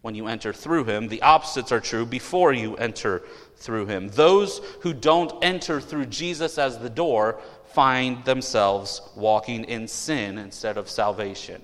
when 0.00 0.14
you 0.14 0.26
enter 0.26 0.54
through 0.54 0.84
him. 0.84 1.08
The 1.08 1.20
opposites 1.20 1.70
are 1.70 1.80
true 1.80 2.06
before 2.06 2.54
you 2.54 2.74
enter 2.76 3.24
through 3.56 3.88
him. 3.88 4.08
Those 4.08 4.62
who 4.80 4.94
don't 4.94 5.44
enter 5.44 5.82
through 5.82 6.06
Jesus 6.06 6.56
as 6.56 6.78
the 6.78 6.88
door 6.88 7.42
find 7.74 8.24
themselves 8.24 9.02
walking 9.16 9.64
in 9.64 9.86
sin 9.86 10.38
instead 10.38 10.78
of 10.78 10.88
salvation, 10.88 11.60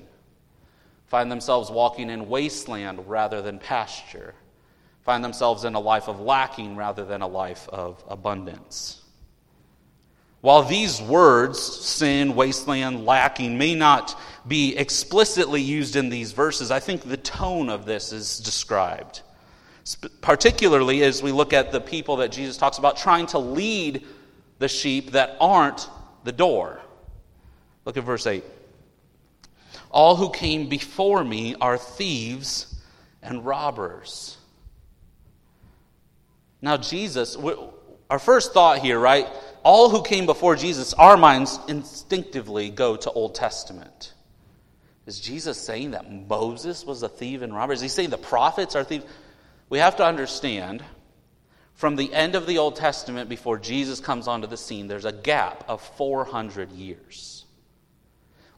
find 1.07 1.33
themselves 1.33 1.71
walking 1.71 2.11
in 2.11 2.29
wasteland 2.29 3.09
rather 3.09 3.41
than 3.41 3.59
pasture, 3.59 4.35
find 5.07 5.25
themselves 5.25 5.65
in 5.65 5.75
a 5.75 5.81
life 5.81 6.07
of 6.07 6.21
lacking 6.21 6.77
rather 6.77 7.07
than 7.07 7.23
a 7.23 7.27
life 7.27 7.67
of 7.71 8.05
abundance. 8.09 9.08
While 10.41 10.63
these 10.63 11.03
words, 11.03 11.61
sin, 11.61 12.37
wasteland, 12.37 13.05
lacking, 13.05 13.59
may 13.59 13.75
not 13.75 14.19
be 14.47 14.77
explicitly 14.77 15.61
used 15.61 15.97
in 15.97 16.11
these 16.11 16.33
verses, 16.33 16.71
I 16.71 16.81
think 16.81 17.03
the 17.03 17.17
tone 17.17 17.69
of 17.69 17.87
this 17.87 18.13
is 18.13 18.39
described. 18.39 19.23
Particularly 20.21 21.03
as 21.03 21.23
we 21.23 21.33
look 21.33 21.53
at 21.53 21.73
the 21.73 21.81
people 21.81 22.17
that 22.17 22.31
Jesus 22.31 22.57
talks 22.57 22.79
about 22.79 22.97
trying 22.97 23.27
to 23.29 23.39
lead 23.39 24.07
the 24.59 24.69
sheep 24.69 25.13
that 25.13 25.37
aren't 25.41 25.89
the 26.25 26.33
door. 26.33 26.81
Look 27.85 27.97
at 27.97 28.05
verse 28.05 28.27
8. 28.27 28.45
All 29.91 30.17
who 30.17 30.31
came 30.31 30.69
before 30.69 31.25
me 31.25 31.57
are 31.61 31.79
thieves 31.79 32.77
and 33.23 33.45
robbers. 33.45 34.37
Now, 36.61 36.77
Jesus, 36.77 37.37
our 38.11 38.19
first 38.19 38.53
thought 38.53 38.79
here, 38.81 38.99
right? 38.99 39.27
All 39.69 39.91
who 39.91 40.03
came 40.03 40.25
before 40.25 40.57
Jesus, 40.57 40.95
our 40.95 41.19
minds 41.19 41.61
instinctively 41.69 42.71
go 42.71 42.97
to 42.97 43.11
Old 43.11 43.35
Testament. 43.35 44.15
Is 45.05 45.21
Jesus 45.21 45.61
saying 45.61 45.91
that 45.91 46.11
Moses 46.11 46.87
was 46.87 47.03
a 47.03 47.09
thief 47.11 47.43
and 47.43 47.55
robber? 47.55 47.75
Is 47.75 47.83
he 47.83 47.89
saying 47.89 48.09
the 48.09 48.17
prophets 48.17 48.75
are 48.75 48.83
thieves? 48.83 49.05
We 49.69 49.77
have 49.77 49.95
to 49.97 50.07
understand 50.07 50.83
from 51.75 51.97
the 51.97 52.11
end 52.15 52.35
of 52.35 52.47
the 52.47 52.57
Old 52.57 52.77
Testament 52.77 53.29
before 53.29 53.59
Jesus 53.59 54.01
comes 54.01 54.27
onto 54.27 54.47
the 54.47 54.57
scene, 54.57 54.89
there's 54.89 55.05
a 55.05 55.13
gap 55.13 55.65
of 55.69 55.83
400 55.83 56.73
years. 56.73 57.45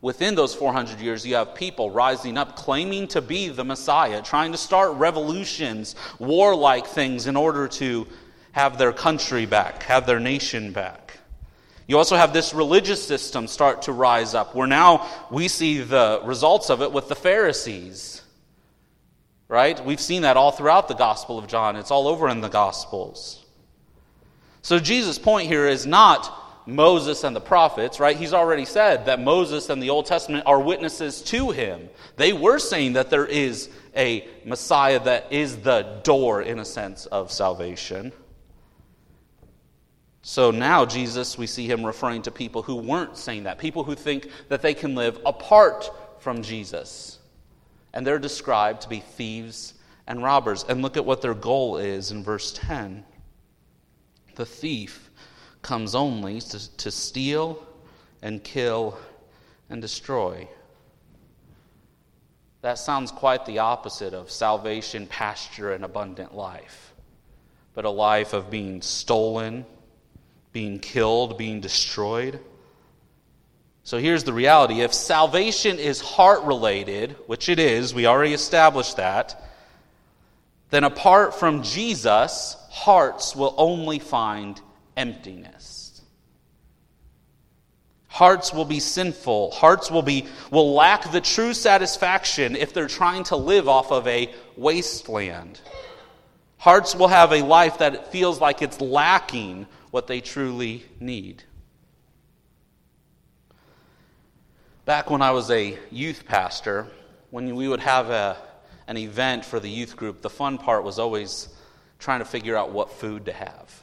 Within 0.01 0.37
those 0.37 0.55
400 0.55 1.01
years, 1.01 1.27
you 1.27 1.35
have 1.35 1.57
people 1.57 1.91
rising 1.91 2.39
up 2.39 2.55
claiming 2.55 3.09
to 3.09 3.21
be 3.21 3.49
the 3.49 3.65
Messiah, 3.65 4.23
trying 4.23 4.53
to 4.53 4.59
start 4.59 4.93
revolutions, 4.93 5.97
warlike 6.21 6.87
things 6.87 7.27
in 7.27 7.35
order 7.35 7.67
to 7.67 8.07
have 8.53 8.79
their 8.79 8.93
country 8.93 9.47
back, 9.47 9.85
have 9.85 10.07
their 10.07 10.21
nation 10.21 10.73
back. 10.73 11.19
You 11.87 11.99
also 11.99 12.17
have 12.17 12.33
this 12.33 12.55
religious 12.55 13.05
system 13.05 13.49
start 13.49 13.83
to 13.83 13.93
rise 13.93 14.35
up, 14.35 14.55
where 14.55 14.67
now 14.67 15.09
we 15.31 15.49
see 15.49 15.79
the 15.79 16.21
results 16.25 16.71
of 16.71 16.83
it 16.83 16.93
with 16.93 17.09
the 17.09 17.17
Pharisees 17.17 18.23
right? 19.51 19.85
We've 19.85 20.01
seen 20.01 20.23
that 20.23 20.37
all 20.37 20.53
throughout 20.53 20.87
the 20.87 20.95
Gospel 20.95 21.37
of 21.37 21.49
John, 21.49 21.75
it's 21.75 21.91
all 21.91 22.07
over 22.07 22.29
in 22.29 22.41
the 22.41 22.49
Gospels. 22.49 23.45
So, 24.63 24.79
Jesus' 24.79 25.19
point 25.19 25.49
here 25.49 25.67
is 25.67 25.87
not 25.87 26.69
Moses 26.69 27.25
and 27.25 27.35
the 27.35 27.41
prophets, 27.41 27.99
right? 27.99 28.17
He's 28.17 28.33
already 28.33 28.65
said 28.65 29.07
that 29.07 29.21
Moses 29.21 29.69
and 29.69 29.83
the 29.83 29.91
Old 29.91 30.07
Testament 30.07 30.45
are 30.47 30.61
witnesses 30.61 31.21
to 31.23 31.51
him. 31.51 31.89
They 32.17 32.33
were 32.33 32.61
saying 32.61 32.93
that 32.93 33.11
there 33.11 33.27
is 33.27 33.69
a 33.97 34.29
Messiah 34.45 35.03
that 35.03 35.33
is 35.33 35.57
the 35.57 36.01
door, 36.05 36.43
in 36.43 36.61
a 36.61 36.65
sense, 36.65 37.07
of 37.07 37.33
salvation. 37.33 38.13
So 40.23 40.51
now, 40.51 40.85
Jesus, 40.85 41.39
we 41.39 41.47
see 41.47 41.67
him 41.67 41.85
referring 41.85 42.23
to 42.23 42.31
people 42.31 42.63
who 42.63 42.77
weren't 42.77 43.17
saying 43.17 43.45
that, 43.45 43.59
people 43.59 43.85
who 43.85 43.95
think 43.95 44.29
that 44.49 44.61
they 44.61 44.75
can 44.75 44.95
live 44.95 45.19
apart 45.25 45.91
from 46.19 46.43
Jesus. 46.43 47.19
And 47.95 48.07
they're 48.07 48.19
described 48.19 48.83
to 48.83 48.89
be 48.89 49.01
thieves 49.01 49.75
and 50.07 50.23
robbers. 50.23 50.65
And 50.69 50.83
look 50.83 50.97
at 50.97 51.05
what 51.05 51.23
their 51.23 51.35
goal 51.35 51.79
is 51.79 52.11
in 52.11 52.23
verse 52.23 52.53
10. 52.53 53.05
The 54.35 54.47
thief 54.47 55.11
comes 55.63 55.95
only 55.95 56.41
to, 56.41 56.77
to 56.77 56.91
steal 56.91 57.67
and 58.23 58.45
kill 58.45 58.99
and 59.71 59.81
destroy. 59.81 60.49
That 62.63 62.79
sounds 62.79 63.11
quite 63.11 63.47
the 63.47 63.61
opposite 63.61 64.13
of 64.13 64.31
salvation, 64.31 65.07
pasture, 65.07 65.73
and 65.73 65.85
abundant 65.85 66.35
life, 66.35 66.95
but 67.73 67.87
a 67.87 67.91
life 67.91 68.35
of 68.35 68.51
being 68.51 68.83
stolen, 68.83 69.65
being 70.53 70.79
killed, 70.79 71.39
being 71.39 71.61
destroyed. 71.61 72.41
So 73.83 73.99
here's 73.99 74.25
the 74.25 74.33
reality 74.33 74.81
if 74.81 74.93
salvation 74.93 75.79
is 75.79 76.01
heart 76.01 76.43
related, 76.45 77.17
which 77.27 77.49
it 77.49 77.59
is, 77.59 77.95
we 77.95 78.07
already 78.07 78.35
established 78.35 78.97
that, 78.97 79.43
then 80.71 80.85
apart 80.85 81.35
from 81.35 81.63
Jesus, 81.63 82.57
hearts 82.71 83.35
will 83.35 83.55
only 83.59 83.99
find 83.99 84.61
emptiness. 84.97 86.03
Hearts 88.07 88.53
will 88.53 88.65
be 88.65 88.81
sinful. 88.81 89.53
Hearts 89.53 89.91
will, 89.91 90.03
be, 90.03 90.27
will 90.51 90.75
lack 90.75 91.11
the 91.13 91.21
true 91.21 91.55
satisfaction 91.55 92.57
if 92.57 92.75
they're 92.75 92.89
trying 92.89 93.25
to 93.25 93.37
live 93.37 93.69
off 93.69 93.93
of 93.93 94.07
a 94.09 94.33
wasteland. 94.57 95.61
Hearts 96.59 96.95
will 96.95 97.09
have 97.09 97.33
a 97.33 97.43
life 97.43 97.79
that 97.79 98.11
feels 98.13 98.41
like 98.41 98.63
it's 98.63 98.81
lacking 98.81 99.67
what 99.91 100.07
they 100.07 100.21
truly 100.21 100.85
need. 100.99 101.45
Back 104.85 105.11
when 105.11 105.23
I 105.23 105.31
was 105.31 105.51
a 105.51 105.79
youth 105.91 106.25
pastor, 106.27 106.87
when 107.31 107.55
we 107.55 107.69
would 107.69 107.81
have 107.81 108.11
a, 108.11 108.37
an 108.87 108.97
event 108.97 109.45
for 109.45 109.61
the 109.61 109.71
youth 109.71 109.97
group, 109.97 110.23
the 110.23 110.31
fun 110.31 110.59
part 110.59 110.85
was 110.85 110.99
always 110.99 111.49
trying 111.99 112.21
to 112.21 112.25
figure 112.25 112.57
out 112.57 112.73
what 112.73 112.91
food 112.91 113.27
to 113.27 113.33
have. 113.33 113.83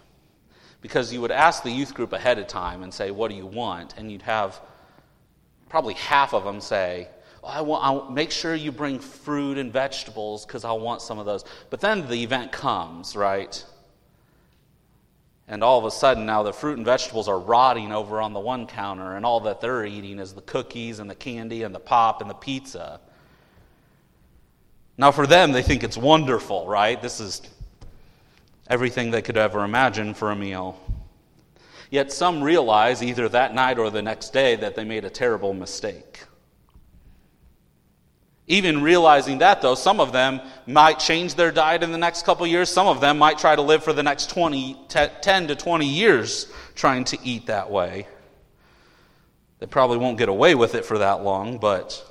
Because 0.81 1.13
you 1.13 1.21
would 1.21 1.31
ask 1.31 1.63
the 1.63 1.71
youth 1.71 1.93
group 1.93 2.13
ahead 2.13 2.39
of 2.39 2.47
time 2.47 2.83
and 2.83 2.93
say, 2.93 3.11
What 3.11 3.29
do 3.29 3.35
you 3.35 3.45
want? 3.45 3.95
And 3.97 4.11
you'd 4.11 4.21
have 4.23 4.59
probably 5.69 5.93
half 5.95 6.33
of 6.33 6.43
them 6.43 6.61
say, 6.61 7.07
oh, 7.43 7.47
I 7.47 7.61
want, 7.61 7.83
I'll 7.83 8.09
make 8.09 8.31
sure 8.31 8.55
you 8.55 8.71
bring 8.71 8.99
fruit 8.99 9.57
and 9.57 9.71
vegetables 9.71 10.45
because 10.45 10.63
I'll 10.63 10.79
want 10.79 11.01
some 11.01 11.19
of 11.19 11.25
those. 11.25 11.43
But 11.69 11.81
then 11.81 12.07
the 12.07 12.23
event 12.23 12.51
comes, 12.51 13.15
right? 13.15 13.63
And 15.47 15.63
all 15.63 15.79
of 15.79 15.85
a 15.85 15.91
sudden, 15.91 16.25
now 16.25 16.43
the 16.43 16.51
fruit 16.51 16.77
and 16.77 16.85
vegetables 16.85 17.29
are 17.29 17.39
rotting 17.39 17.93
over 17.93 18.19
on 18.19 18.33
the 18.33 18.39
one 18.39 18.67
counter, 18.67 19.15
and 19.15 19.25
all 19.25 19.39
that 19.41 19.61
they're 19.61 19.85
eating 19.85 20.19
is 20.19 20.33
the 20.33 20.41
cookies 20.41 20.99
and 20.99 21.09
the 21.09 21.15
candy 21.15 21.63
and 21.63 21.73
the 21.73 21.79
pop 21.79 22.19
and 22.19 22.29
the 22.29 22.35
pizza. 22.35 22.99
Now, 24.97 25.11
for 25.11 25.25
them, 25.25 25.53
they 25.53 25.61
think 25.61 25.83
it's 25.83 25.97
wonderful, 25.97 26.67
right? 26.67 27.01
This 27.01 27.19
is 27.19 27.41
everything 28.69 29.11
they 29.11 29.21
could 29.21 29.37
ever 29.37 29.63
imagine 29.63 30.13
for 30.13 30.31
a 30.31 30.35
meal. 30.35 30.77
Yet 31.89 32.11
some 32.11 32.43
realize, 32.43 33.01
either 33.01 33.29
that 33.29 33.55
night 33.55 33.79
or 33.79 33.89
the 33.89 34.01
next 34.01 34.33
day, 34.33 34.57
that 34.57 34.75
they 34.75 34.83
made 34.83 35.05
a 35.05 35.09
terrible 35.09 35.53
mistake. 35.53 36.23
Even 38.47 38.81
realizing 38.81 39.39
that, 39.39 39.61
though, 39.61 39.75
some 39.75 39.99
of 39.99 40.13
them 40.13 40.39
might 40.65 40.99
change 40.99 41.35
their 41.35 41.51
diet 41.51 41.83
in 41.83 41.91
the 41.91 41.97
next 41.97 42.25
couple 42.25 42.47
years. 42.47 42.69
Some 42.69 42.87
of 42.87 43.01
them 43.01 43.17
might 43.17 43.37
try 43.37 43.55
to 43.55 43.61
live 43.61 43.83
for 43.83 43.91
the 43.91 44.03
next 44.03 44.29
20, 44.29 44.77
10 44.87 45.47
to 45.47 45.55
20 45.55 45.85
years 45.85 46.47
trying 46.73 47.03
to 47.05 47.17
eat 47.23 47.47
that 47.47 47.69
way. 47.69 48.07
They 49.59 49.65
probably 49.65 49.97
won't 49.97 50.17
get 50.17 50.29
away 50.29 50.55
with 50.55 50.75
it 50.75 50.85
for 50.85 50.99
that 50.99 51.23
long, 51.23 51.57
but 51.57 52.05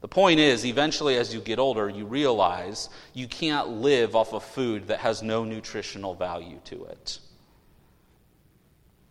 the 0.00 0.08
point 0.08 0.40
is, 0.40 0.64
eventually, 0.64 1.16
as 1.16 1.32
you 1.32 1.40
get 1.40 1.58
older, 1.58 1.88
you 1.88 2.06
realize 2.06 2.88
you 3.14 3.28
can't 3.28 3.68
live 3.68 4.16
off 4.16 4.32
of 4.32 4.42
food 4.42 4.88
that 4.88 4.98
has 5.00 5.22
no 5.22 5.44
nutritional 5.44 6.14
value 6.14 6.58
to 6.64 6.84
it. 6.84 7.18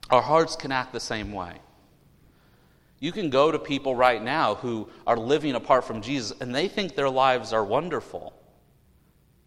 Our 0.09 0.21
hearts 0.21 0.55
can 0.55 0.71
act 0.71 0.91
the 0.91 0.99
same 0.99 1.31
way. 1.31 1.53
You 2.99 3.11
can 3.11 3.29
go 3.29 3.51
to 3.51 3.59
people 3.59 3.95
right 3.95 4.21
now 4.21 4.55
who 4.55 4.89
are 5.05 5.17
living 5.17 5.55
apart 5.55 5.85
from 5.85 6.01
Jesus 6.01 6.35
and 6.39 6.55
they 6.55 6.67
think 6.67 6.95
their 6.95 7.09
lives 7.09 7.53
are 7.53 7.63
wonderful. 7.63 8.33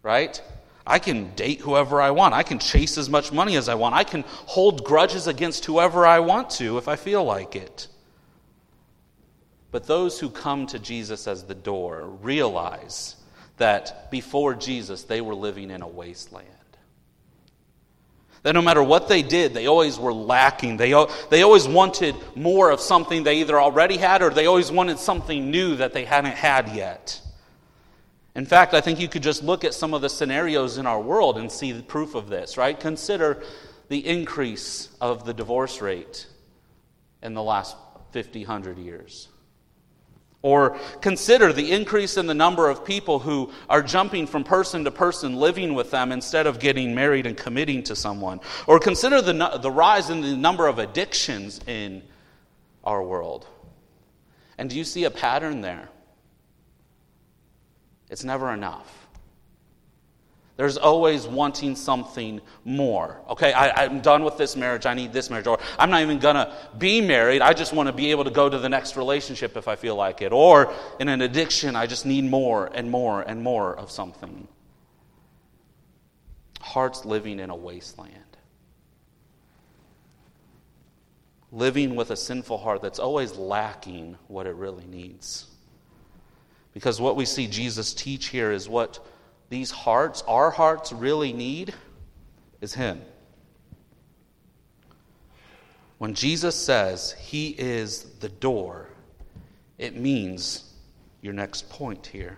Right? 0.03 0.41
I 0.85 0.99
can 0.99 1.33
date 1.35 1.59
whoever 1.59 2.01
I 2.01 2.11
want. 2.11 2.33
I 2.33 2.43
can 2.43 2.59
chase 2.59 2.97
as 2.97 3.09
much 3.09 3.31
money 3.31 3.55
as 3.57 3.69
I 3.69 3.75
want. 3.75 3.95
I 3.95 4.03
can 4.03 4.23
hold 4.27 4.83
grudges 4.83 5.27
against 5.27 5.65
whoever 5.65 6.05
I 6.05 6.19
want 6.19 6.49
to 6.51 6.77
if 6.77 6.87
I 6.87 6.95
feel 6.95 7.23
like 7.23 7.55
it. 7.55 7.87
But 9.71 9.85
those 9.85 10.19
who 10.19 10.29
come 10.29 10.65
to 10.67 10.79
Jesus 10.79 11.27
as 11.27 11.43
the 11.43 11.55
door 11.55 12.05
realize 12.21 13.15
that 13.57 14.09
before 14.09 14.55
Jesus, 14.55 15.03
they 15.03 15.21
were 15.21 15.35
living 15.35 15.69
in 15.69 15.81
a 15.81 15.87
wasteland. 15.87 16.47
That 18.43 18.53
no 18.53 18.61
matter 18.61 18.81
what 18.81 19.07
they 19.07 19.21
did, 19.21 19.53
they 19.53 19.67
always 19.67 19.99
were 19.99 20.13
lacking. 20.13 20.77
They, 20.77 20.91
they 21.29 21.41
always 21.43 21.67
wanted 21.67 22.15
more 22.35 22.71
of 22.71 22.79
something 22.79 23.23
they 23.23 23.41
either 23.41 23.59
already 23.59 23.97
had 23.97 24.21
or 24.21 24.29
they 24.29 24.45
always 24.45 24.71
wanted 24.71 24.97
something 24.97 25.51
new 25.51 25.75
that 25.75 25.93
they 25.93 26.05
hadn't 26.05 26.35
had 26.35 26.69
yet. 26.69 27.19
In 28.35 28.45
fact, 28.45 28.73
I 28.73 28.79
think 28.79 28.99
you 28.99 29.09
could 29.09 29.23
just 29.23 29.43
look 29.43 29.65
at 29.65 29.73
some 29.73 29.93
of 29.93 30.01
the 30.01 30.09
scenarios 30.09 30.77
in 30.77 30.85
our 30.85 31.01
world 31.01 31.37
and 31.37 31.51
see 31.51 31.73
the 31.73 31.83
proof 31.83 32.15
of 32.15 32.29
this, 32.29 32.57
right? 32.57 32.79
Consider 32.79 33.43
the 33.89 34.05
increase 34.07 34.89
of 35.01 35.25
the 35.25 35.33
divorce 35.33 35.81
rate 35.81 36.27
in 37.21 37.33
the 37.33 37.43
last 37.43 37.75
50, 38.11 38.45
100 38.45 38.77
years. 38.77 39.27
Or 40.41 40.77
consider 41.01 41.51
the 41.51 41.71
increase 41.71 42.15
in 42.15 42.25
the 42.25 42.33
number 42.33 42.69
of 42.69 42.85
people 42.85 43.19
who 43.19 43.51
are 43.69 43.81
jumping 43.81 44.25
from 44.25 44.45
person 44.45 44.85
to 44.85 44.91
person, 44.91 45.35
living 45.35 45.73
with 45.73 45.91
them 45.91 46.13
instead 46.13 46.47
of 46.47 46.59
getting 46.59 46.95
married 46.95 47.25
and 47.25 47.35
committing 47.35 47.83
to 47.83 47.95
someone. 47.95 48.39
Or 48.65 48.79
consider 48.79 49.21
the, 49.21 49.59
the 49.61 49.71
rise 49.71 50.09
in 50.09 50.21
the 50.21 50.37
number 50.37 50.67
of 50.67 50.79
addictions 50.79 51.59
in 51.67 52.03
our 52.85 53.03
world. 53.03 53.47
And 54.57 54.69
do 54.69 54.77
you 54.77 54.85
see 54.85 55.03
a 55.03 55.11
pattern 55.11 55.61
there? 55.61 55.89
It's 58.09 58.23
never 58.23 58.51
enough. 58.53 58.98
There's 60.59 60.75
always 60.75 61.25
wanting 61.25 61.77
something 61.77 62.41
more. 62.65 63.21
Okay, 63.29 63.53
I, 63.53 63.85
am 63.85 64.01
done 64.01 64.25
with 64.25 64.35
this 64.35 64.57
marriage. 64.57 64.85
I 64.85 64.93
need 64.93 65.13
this 65.13 65.29
marriage. 65.29 65.47
Or 65.47 65.57
I'm 65.77 65.89
not 65.89 66.01
even 66.01 66.19
going 66.19 66.35
to 66.35 66.53
be 66.77 66.99
married. 66.99 67.41
I 67.41 67.53
just 67.53 67.71
want 67.71 67.87
to 67.87 67.93
be 67.93 68.11
able 68.11 68.25
to 68.25 68.29
go 68.29 68.49
to 68.49 68.57
the 68.57 68.67
next 68.67 68.97
relationship 68.97 69.55
if 69.55 69.69
I 69.69 69.77
feel 69.77 69.95
like 69.95 70.21
it. 70.21 70.33
Or 70.33 70.73
in 70.99 71.07
an 71.07 71.21
addiction, 71.21 71.77
I 71.77 71.87
just 71.87 72.05
need 72.05 72.25
more 72.25 72.69
and 72.73 72.91
more 72.91 73.21
and 73.21 73.41
more 73.41 73.73
of 73.73 73.89
something. 73.89 74.49
Hearts 76.59 77.05
living 77.05 77.39
in 77.39 77.49
a 77.49 77.55
wasteland. 77.55 78.13
Living 81.53 81.95
with 81.95 82.11
a 82.11 82.17
sinful 82.17 82.57
heart 82.57 82.81
that's 82.81 82.99
always 82.99 83.37
lacking 83.37 84.17
what 84.27 84.45
it 84.45 84.55
really 84.55 84.85
needs. 84.87 85.47
Because 86.73 86.99
what 86.99 87.15
we 87.15 87.23
see 87.23 87.47
Jesus 87.47 87.93
teach 87.93 88.27
here 88.27 88.51
is 88.51 88.67
what 88.67 88.99
these 89.49 89.71
hearts, 89.71 90.23
our 90.27 90.51
hearts, 90.51 90.91
really 90.91 91.33
need 91.33 91.73
is 92.61 92.73
Him. 92.73 93.01
When 95.97 96.13
Jesus 96.13 96.55
says 96.55 97.11
He 97.19 97.49
is 97.49 98.03
the 98.19 98.29
door, 98.29 98.89
it 99.77 99.95
means 99.95 100.71
your 101.21 101.33
next 101.33 101.69
point 101.69 102.07
here. 102.07 102.37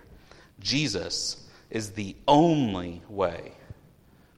Jesus 0.60 1.47
is 1.69 1.91
the 1.91 2.15
only 2.28 3.02
way 3.10 3.54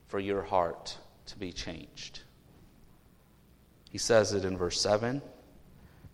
for 0.08 0.18
your 0.18 0.42
heart 0.42 0.96
to 1.26 1.38
be 1.38 1.52
changed. 1.52 2.20
He 3.90 3.98
says 3.98 4.32
it 4.32 4.44
in 4.44 4.56
verse 4.56 4.80
7 4.80 5.22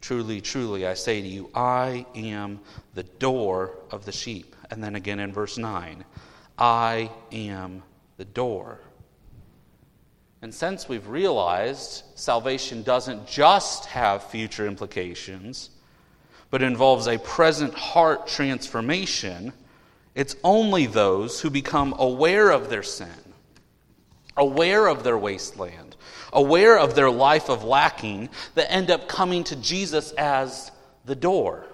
Truly, 0.01 0.41
truly, 0.41 0.87
I 0.87 0.95
say 0.95 1.21
to 1.21 1.29
you, 1.29 1.51
I 1.55 2.07
am 2.15 2.61
the 2.95 3.03
door 3.03 3.77
of 3.91 4.07
the 4.07 4.13
sheep. 4.13 4.57
And 4.71 4.83
then 4.83 4.95
again 4.95 5.21
in 5.21 5.33
verse 5.33 5.59
9 5.59 6.05
I 6.61 7.11
am 7.33 7.83
the 8.19 8.25
door. 8.27 8.81
And 10.43 10.55
since 10.55 10.89
we've 10.89 11.07
realized 11.07 12.03
salvation 12.15 12.83
doesn't 12.83 13.27
just 13.27 13.87
have 13.87 14.25
future 14.25 14.67
implications, 14.67 15.71
but 16.51 16.63
involves 16.63 17.07
a 17.07 17.19
present 17.19 17.75
heart 17.75 18.27
transformation, 18.27 19.53
it's 20.15 20.37
only 20.45 20.87
those 20.87 21.41
who 21.41 21.51
become 21.51 21.95
aware 21.99 22.51
of 22.51 22.69
their 22.69 22.83
sin, 22.83 23.09
aware 24.37 24.87
of 24.87 25.03
their 25.03 25.19
wasteland, 25.19 25.97
aware 26.33 26.79
of 26.79 26.95
their 26.95 27.11
life 27.11 27.49
of 27.49 27.65
lacking, 27.65 28.29
that 28.55 28.71
end 28.73 28.91
up 28.91 29.09
coming 29.09 29.45
to 29.45 29.57
Jesus 29.57 30.13
as 30.13 30.71
the 31.05 31.15
door. 31.15 31.65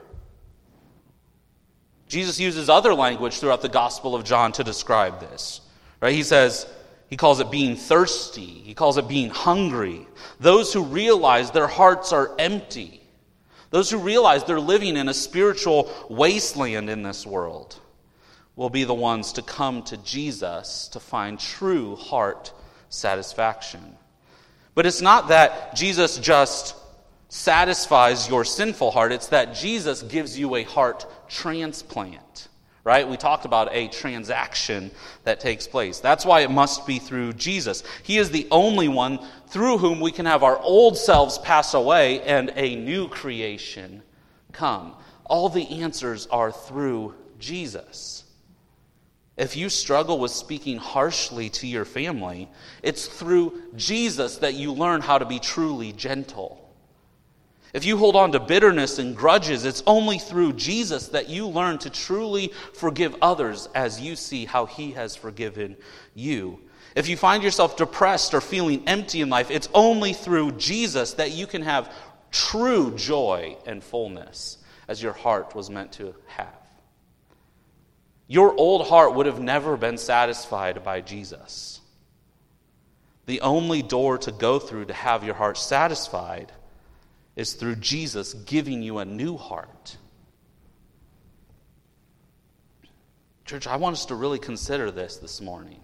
Jesus 2.08 2.38
uses 2.38 2.68
other 2.68 2.94
language 2.94 3.38
throughout 3.38 3.62
the 3.62 3.68
Gospel 3.68 4.14
of 4.14 4.24
John 4.24 4.52
to 4.52 4.64
describe 4.64 5.20
this. 5.20 5.60
Right? 6.00 6.14
He 6.14 6.22
says, 6.22 6.66
he 7.08 7.16
calls 7.16 7.40
it 7.40 7.50
being 7.50 7.76
thirsty. 7.76 8.46
He 8.46 8.74
calls 8.74 8.98
it 8.98 9.08
being 9.08 9.30
hungry. 9.30 10.06
Those 10.40 10.72
who 10.72 10.84
realize 10.84 11.50
their 11.50 11.66
hearts 11.66 12.12
are 12.12 12.32
empty. 12.38 13.00
Those 13.70 13.90
who 13.90 13.98
realize 13.98 14.44
they're 14.44 14.60
living 14.60 14.96
in 14.96 15.08
a 15.08 15.14
spiritual 15.14 15.92
wasteland 16.08 16.88
in 16.88 17.02
this 17.02 17.26
world 17.26 17.78
will 18.54 18.70
be 18.70 18.84
the 18.84 18.94
ones 18.94 19.34
to 19.34 19.42
come 19.42 19.82
to 19.82 19.96
Jesus 19.98 20.88
to 20.88 21.00
find 21.00 21.38
true 21.38 21.96
heart 21.96 22.52
satisfaction. 22.88 23.96
But 24.74 24.86
it's 24.86 25.02
not 25.02 25.28
that 25.28 25.74
Jesus 25.74 26.18
just 26.18 26.74
satisfies 27.28 28.28
your 28.28 28.44
sinful 28.44 28.90
heart, 28.90 29.12
it's 29.12 29.28
that 29.28 29.54
Jesus 29.54 30.02
gives 30.02 30.38
you 30.38 30.54
a 30.56 30.62
heart 30.62 31.06
transplant. 31.28 32.48
Right? 32.84 33.08
We 33.08 33.16
talked 33.16 33.44
about 33.44 33.68
a 33.72 33.88
transaction 33.88 34.92
that 35.24 35.40
takes 35.40 35.66
place. 35.66 35.98
That's 35.98 36.24
why 36.24 36.42
it 36.42 36.52
must 36.52 36.86
be 36.86 37.00
through 37.00 37.32
Jesus. 37.32 37.82
He 38.04 38.16
is 38.16 38.30
the 38.30 38.46
only 38.52 38.86
one 38.86 39.18
through 39.48 39.78
whom 39.78 39.98
we 39.98 40.12
can 40.12 40.24
have 40.24 40.44
our 40.44 40.56
old 40.60 40.96
selves 40.96 41.36
pass 41.38 41.74
away 41.74 42.22
and 42.22 42.52
a 42.54 42.76
new 42.76 43.08
creation 43.08 44.02
come. 44.52 44.94
All 45.24 45.48
the 45.48 45.82
answers 45.82 46.28
are 46.28 46.52
through 46.52 47.14
Jesus. 47.40 48.22
If 49.36 49.56
you 49.56 49.68
struggle 49.68 50.18
with 50.18 50.30
speaking 50.30 50.78
harshly 50.78 51.50
to 51.50 51.66
your 51.66 51.84
family, 51.84 52.48
it's 52.82 53.06
through 53.06 53.60
Jesus 53.74 54.38
that 54.38 54.54
you 54.54 54.72
learn 54.72 55.02
how 55.02 55.18
to 55.18 55.26
be 55.26 55.38
truly 55.38 55.92
gentle. 55.92 56.65
If 57.76 57.84
you 57.84 57.98
hold 57.98 58.16
on 58.16 58.32
to 58.32 58.40
bitterness 58.40 58.98
and 58.98 59.14
grudges, 59.14 59.66
it's 59.66 59.82
only 59.86 60.18
through 60.18 60.54
Jesus 60.54 61.08
that 61.08 61.28
you 61.28 61.46
learn 61.46 61.76
to 61.80 61.90
truly 61.90 62.54
forgive 62.72 63.14
others 63.20 63.68
as 63.74 64.00
you 64.00 64.16
see 64.16 64.46
how 64.46 64.64
he 64.64 64.92
has 64.92 65.14
forgiven 65.14 65.76
you. 66.14 66.58
If 66.94 67.06
you 67.06 67.18
find 67.18 67.42
yourself 67.42 67.76
depressed 67.76 68.32
or 68.32 68.40
feeling 68.40 68.82
empty 68.88 69.20
in 69.20 69.28
life, 69.28 69.50
it's 69.50 69.68
only 69.74 70.14
through 70.14 70.52
Jesus 70.52 71.12
that 71.12 71.32
you 71.32 71.46
can 71.46 71.60
have 71.60 71.94
true 72.30 72.96
joy 72.96 73.58
and 73.66 73.84
fullness 73.84 74.56
as 74.88 75.02
your 75.02 75.12
heart 75.12 75.54
was 75.54 75.68
meant 75.68 75.92
to 75.92 76.14
have. 76.28 76.56
Your 78.26 78.58
old 78.58 78.86
heart 78.86 79.12
would 79.12 79.26
have 79.26 79.42
never 79.42 79.76
been 79.76 79.98
satisfied 79.98 80.82
by 80.82 81.02
Jesus. 81.02 81.82
The 83.26 83.42
only 83.42 83.82
door 83.82 84.16
to 84.16 84.32
go 84.32 84.58
through 84.58 84.86
to 84.86 84.94
have 84.94 85.24
your 85.24 85.34
heart 85.34 85.58
satisfied 85.58 86.52
is 87.36 87.52
through 87.52 87.76
Jesus 87.76 88.32
giving 88.32 88.82
you 88.82 88.98
a 88.98 89.04
new 89.04 89.36
heart. 89.36 89.96
Church, 93.44 93.66
I 93.66 93.76
want 93.76 93.94
us 93.94 94.06
to 94.06 94.14
really 94.14 94.40
consider 94.40 94.90
this 94.90 95.18
this 95.18 95.40
morning. 95.40 95.80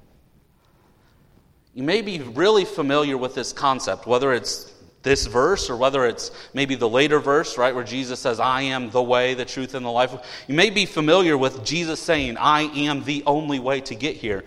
You 1.74 1.84
may 1.84 2.02
be 2.02 2.18
really 2.20 2.64
familiar 2.64 3.16
with 3.16 3.34
this 3.34 3.52
concept, 3.52 4.06
whether 4.06 4.32
it's 4.32 4.72
this 5.02 5.26
verse 5.26 5.70
or 5.70 5.76
whether 5.76 6.06
it's 6.06 6.30
maybe 6.54 6.74
the 6.74 6.88
later 6.88 7.18
verse, 7.18 7.58
right, 7.58 7.74
where 7.74 7.84
Jesus 7.84 8.20
says, 8.20 8.40
I 8.40 8.62
am 8.62 8.90
the 8.90 9.02
way, 9.02 9.34
the 9.34 9.44
truth, 9.44 9.74
and 9.74 9.84
the 9.84 9.90
life. 9.90 10.14
You 10.48 10.54
may 10.54 10.70
be 10.70 10.86
familiar 10.86 11.36
with 11.36 11.64
Jesus 11.64 12.00
saying, 12.00 12.36
I 12.36 12.62
am 12.62 13.04
the 13.04 13.22
only 13.26 13.58
way 13.58 13.80
to 13.82 13.94
get 13.94 14.16
here. 14.16 14.44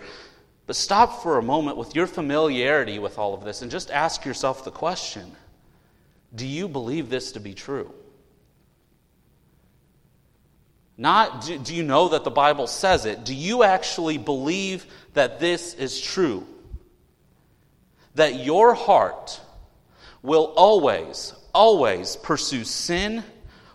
But 0.66 0.76
stop 0.76 1.22
for 1.22 1.38
a 1.38 1.42
moment 1.42 1.76
with 1.76 1.94
your 1.94 2.06
familiarity 2.06 2.98
with 2.98 3.18
all 3.18 3.34
of 3.34 3.44
this 3.44 3.62
and 3.62 3.70
just 3.70 3.90
ask 3.90 4.24
yourself 4.24 4.64
the 4.64 4.70
question 4.70 5.32
Do 6.36 6.46
you 6.46 6.68
believe 6.68 7.10
this 7.10 7.32
to 7.32 7.40
be 7.40 7.54
true? 7.54 7.92
Not 10.98 11.46
do, 11.46 11.58
do 11.58 11.74
you 11.74 11.82
know 11.82 12.08
that 12.10 12.24
the 12.24 12.30
Bible 12.30 12.66
says 12.66 13.04
it? 13.04 13.24
Do 13.24 13.34
you 13.34 13.62
actually 13.62 14.18
believe 14.18 14.86
that 15.14 15.40
this 15.40 15.74
is 15.74 16.00
true? 16.00 16.46
That 18.14 18.36
your 18.36 18.74
heart 18.74 19.40
will 20.22 20.52
always, 20.56 21.34
always 21.54 22.16
pursue 22.16 22.64
sin, 22.64 23.24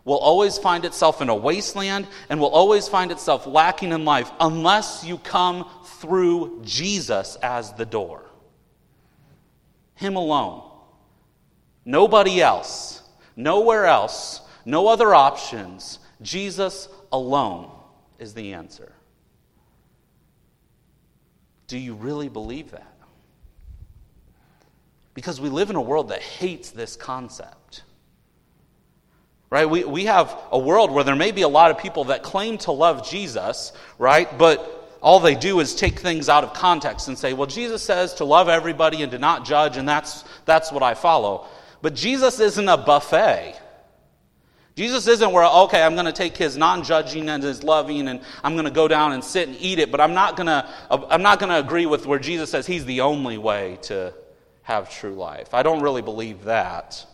will 0.04 0.18
always 0.18 0.58
find 0.58 0.84
itself 0.84 1.22
in 1.22 1.30
a 1.30 1.36
wasteland, 1.36 2.08
and 2.30 2.40
will 2.40 2.50
always 2.50 2.88
find 2.88 3.12
itself 3.12 3.46
lacking 3.46 3.92
in 3.92 4.04
life 4.06 4.32
unless 4.40 5.04
you 5.04 5.18
come 5.20 5.70
through 6.00 6.62
Jesus 6.64 7.38
as 7.44 7.74
the 7.74 7.86
door. 7.86 8.26
Him 9.96 10.16
alone. 10.16 10.71
Nobody 11.86 12.42
else. 12.42 13.02
Nowhere 13.36 13.86
else. 13.86 14.42
No 14.66 14.88
other 14.88 15.14
options. 15.14 16.00
Jesus 16.22 16.88
alone 17.12 17.72
is 18.20 18.34
the 18.34 18.54
answer. 18.54 18.94
Do 21.68 21.78
you 21.78 21.94
really 21.94 22.30
believe 22.30 22.72
that? 22.72 22.88
Because 25.14 25.42
we 25.42 25.50
live 25.50 25.70
in 25.70 25.76
a 25.76 25.82
world 25.82 26.10
that 26.10 26.22
hates 26.22 26.70
this 26.70 26.96
concept. 26.96 27.84
Right? 29.50 29.70
We, 29.70 29.84
we 29.84 30.06
have 30.06 30.38
a 30.52 30.60
world 30.60 30.92
where 30.92 31.04
there 31.04 31.16
may 31.16 31.32
be 31.32 31.42
a 31.42 31.48
lot 31.48 31.72
of 31.72 31.78
people 31.78 32.06
that 32.06 32.24
claim 32.24 32.58
to 32.60 32.72
love 32.72 33.10
Jesus, 33.10 33.74
right? 33.98 34.38
But 34.38 34.98
all 35.02 35.20
they 35.20 35.36
do 35.36 35.60
is 35.60 35.76
take 35.76 36.00
things 36.00 36.30
out 36.30 36.44
of 36.44 36.54
context 36.54 37.08
and 37.08 37.18
say, 37.18 37.34
well, 37.34 37.48
Jesus 37.48 37.82
says 37.82 38.14
to 38.16 38.26
love 38.26 38.48
everybody 38.48 39.02
and 39.02 39.12
to 39.12 39.20
not 39.20 39.46
judge, 39.46 39.76
and 39.76 39.88
that's, 39.88 40.24
that's 40.46 40.72
what 40.72 40.84
I 40.84 40.94
follow. 40.94 41.48
But 41.82 41.96
Jesus 41.96 42.40
isn't 42.40 42.68
a 42.70 42.78
buffet. 42.78 43.60
Jesus 44.76 45.08
isn't 45.08 45.32
where, 45.32 45.46
okay, 45.46 45.84
I'm 45.84 45.94
going 45.96 46.06
to 46.06 46.14
take 46.14 46.38
his 46.38 46.56
non 46.56 46.84
judging 46.84 47.30
and 47.30 47.44
his 47.44 47.64
loving 47.64 48.08
and 48.08 48.22
I'm 48.44 48.54
going 48.54 48.66
to 48.66 48.72
go 48.72 48.88
down 48.88 49.12
and 49.12 49.24
sit 49.24 49.48
and 49.48 49.58
eat 49.60 49.80
it, 49.80 49.92
but 49.92 50.00
I'm 50.00 50.14
not 50.14 50.38
going 50.38 50.48
to, 50.48 50.68
I'm 50.90 51.22
not 51.22 51.40
going 51.40 51.50
to 51.50 51.60
agree 51.60 51.86
with 51.86 52.06
where 52.06 52.20
Jesus 52.20 52.50
says 52.50 52.66
he's 52.66 52.86
the 52.86 53.02
only 53.02 53.38
way 53.38 53.78
to, 53.84 54.14
have 54.64 54.90
true 54.90 55.16
life. 55.16 55.54
I 55.54 55.64
don't 55.64 55.82
really 55.82 56.02
believe 56.02 56.46
that. 56.46 57.06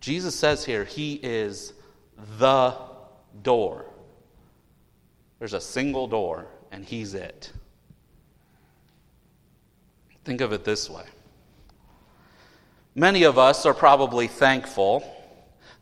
Jesus 0.00 0.34
says 0.34 0.64
here, 0.64 0.84
He 0.84 1.14
is 1.14 1.72
the 2.38 2.74
door. 3.42 3.86
There's 5.38 5.54
a 5.54 5.60
single 5.60 6.06
door, 6.06 6.46
and 6.70 6.84
He's 6.84 7.14
it. 7.14 7.52
Think 10.24 10.40
of 10.40 10.52
it 10.52 10.64
this 10.64 10.90
way. 10.90 11.04
Many 12.98 13.22
of 13.22 13.38
us 13.38 13.64
are 13.64 13.74
probably 13.74 14.26
thankful 14.26 15.04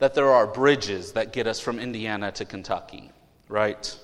that 0.01 0.13
there 0.13 0.31
are 0.31 0.47
bridges 0.47 1.13
that 1.13 1.33
get 1.33 1.47
us 1.47 1.59
from 1.59 1.79
Indiana 1.79 2.31
to 2.33 2.45
Kentucky, 2.45 3.11
right? 3.49 3.99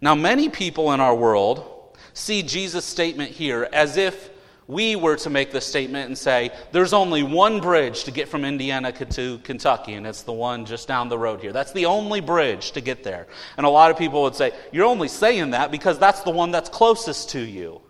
Now, 0.00 0.14
many 0.14 0.48
people 0.48 0.92
in 0.92 1.00
our 1.00 1.16
world 1.16 1.98
see 2.12 2.44
Jesus' 2.44 2.84
statement 2.84 3.32
here 3.32 3.68
as 3.72 3.96
if 3.96 4.30
we 4.68 4.94
were 4.94 5.16
to 5.16 5.28
make 5.28 5.50
the 5.50 5.60
statement 5.60 6.06
and 6.06 6.16
say, 6.16 6.52
there's 6.70 6.92
only 6.92 7.24
one 7.24 7.58
bridge 7.60 8.04
to 8.04 8.12
get 8.12 8.28
from 8.28 8.44
Indiana 8.44 8.92
to 8.92 9.38
Kentucky, 9.38 9.94
and 9.94 10.06
it's 10.06 10.22
the 10.22 10.32
one 10.32 10.66
just 10.66 10.86
down 10.86 11.08
the 11.08 11.18
road 11.18 11.40
here. 11.40 11.52
That's 11.52 11.72
the 11.72 11.86
only 11.86 12.20
bridge 12.20 12.70
to 12.72 12.80
get 12.80 13.02
there. 13.02 13.26
And 13.56 13.66
a 13.66 13.70
lot 13.70 13.90
of 13.90 13.98
people 13.98 14.22
would 14.22 14.36
say, 14.36 14.52
you're 14.70 14.86
only 14.86 15.08
saying 15.08 15.50
that 15.50 15.72
because 15.72 15.98
that's 15.98 16.20
the 16.20 16.30
one 16.30 16.52
that's 16.52 16.68
closest 16.68 17.30
to 17.30 17.40
you. 17.40 17.80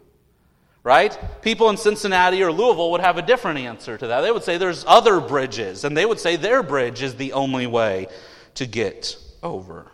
Right? 0.89 1.19
People 1.43 1.69
in 1.69 1.77
Cincinnati 1.77 2.43
or 2.43 2.51
Louisville 2.51 2.93
would 2.93 3.03
have 3.03 3.19
a 3.19 3.23
different 3.23 3.59
answer 3.59 3.99
to 3.99 4.07
that. 4.07 4.23
They 4.23 4.31
would 4.31 4.43
say 4.43 4.57
there's 4.57 4.87
other 4.89 5.21
bridges, 5.21 5.85
and 5.85 5.95
they 5.95 6.07
would 6.07 6.19
say 6.19 6.37
their 6.37 6.63
bridge 6.63 7.03
is 7.03 7.15
the 7.15 7.35
only 7.35 7.67
way 7.67 8.07
to 8.55 8.65
get 8.65 9.19
over. 9.43 9.89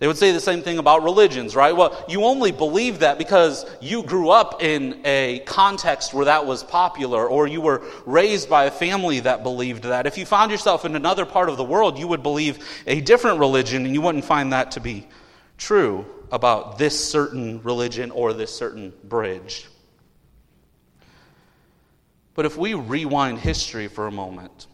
They 0.00 0.06
would 0.06 0.18
say 0.18 0.32
the 0.32 0.40
same 0.40 0.60
thing 0.60 0.76
about 0.76 1.02
religions, 1.02 1.56
right? 1.56 1.74
Well, 1.74 2.04
you 2.10 2.24
only 2.24 2.52
believe 2.52 2.98
that 2.98 3.16
because 3.16 3.64
you 3.80 4.02
grew 4.02 4.28
up 4.28 4.62
in 4.62 5.00
a 5.06 5.38
context 5.46 6.12
where 6.12 6.26
that 6.26 6.44
was 6.44 6.62
popular, 6.62 7.26
or 7.26 7.46
you 7.46 7.62
were 7.62 7.82
raised 8.04 8.50
by 8.50 8.66
a 8.66 8.70
family 8.70 9.20
that 9.20 9.42
believed 9.42 9.84
that. 9.84 10.06
If 10.06 10.18
you 10.18 10.26
found 10.26 10.50
yourself 10.50 10.84
in 10.84 10.94
another 10.94 11.24
part 11.24 11.48
of 11.48 11.56
the 11.56 11.64
world, 11.64 11.98
you 11.98 12.06
would 12.06 12.22
believe 12.22 12.58
a 12.86 13.00
different 13.00 13.38
religion, 13.38 13.86
and 13.86 13.94
you 13.94 14.02
wouldn't 14.02 14.26
find 14.26 14.52
that 14.52 14.72
to 14.72 14.80
be 14.80 15.08
true 15.56 16.04
about 16.32 16.78
this 16.78 16.98
certain 16.98 17.62
religion 17.62 18.10
or 18.10 18.32
this 18.32 18.52
certain 18.52 18.92
bridge. 19.04 19.68
But 22.34 22.46
if 22.46 22.56
we 22.56 22.72
rewind 22.72 23.38
history 23.38 23.86
for 23.86 24.06
a 24.06 24.10
moment, 24.10 24.66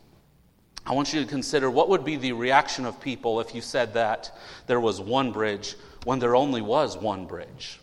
I 0.87 0.93
want 0.93 1.13
you 1.13 1.21
to 1.21 1.27
consider 1.27 1.69
what 1.69 1.89
would 1.89 2.05
be 2.05 2.17
the 2.17 2.33
reaction 2.33 2.87
of 2.87 3.01
people 3.01 3.41
if 3.41 3.55
you 3.55 3.61
said 3.61 3.95
that 3.95 4.31
there 4.69 4.81
was 4.81 5.01
one 5.01 5.33
bridge 5.33 5.75
when 6.05 6.21
there 6.21 6.37
only 6.37 6.63
was 6.63 6.97
one 6.97 7.27
bridge. 7.27 7.81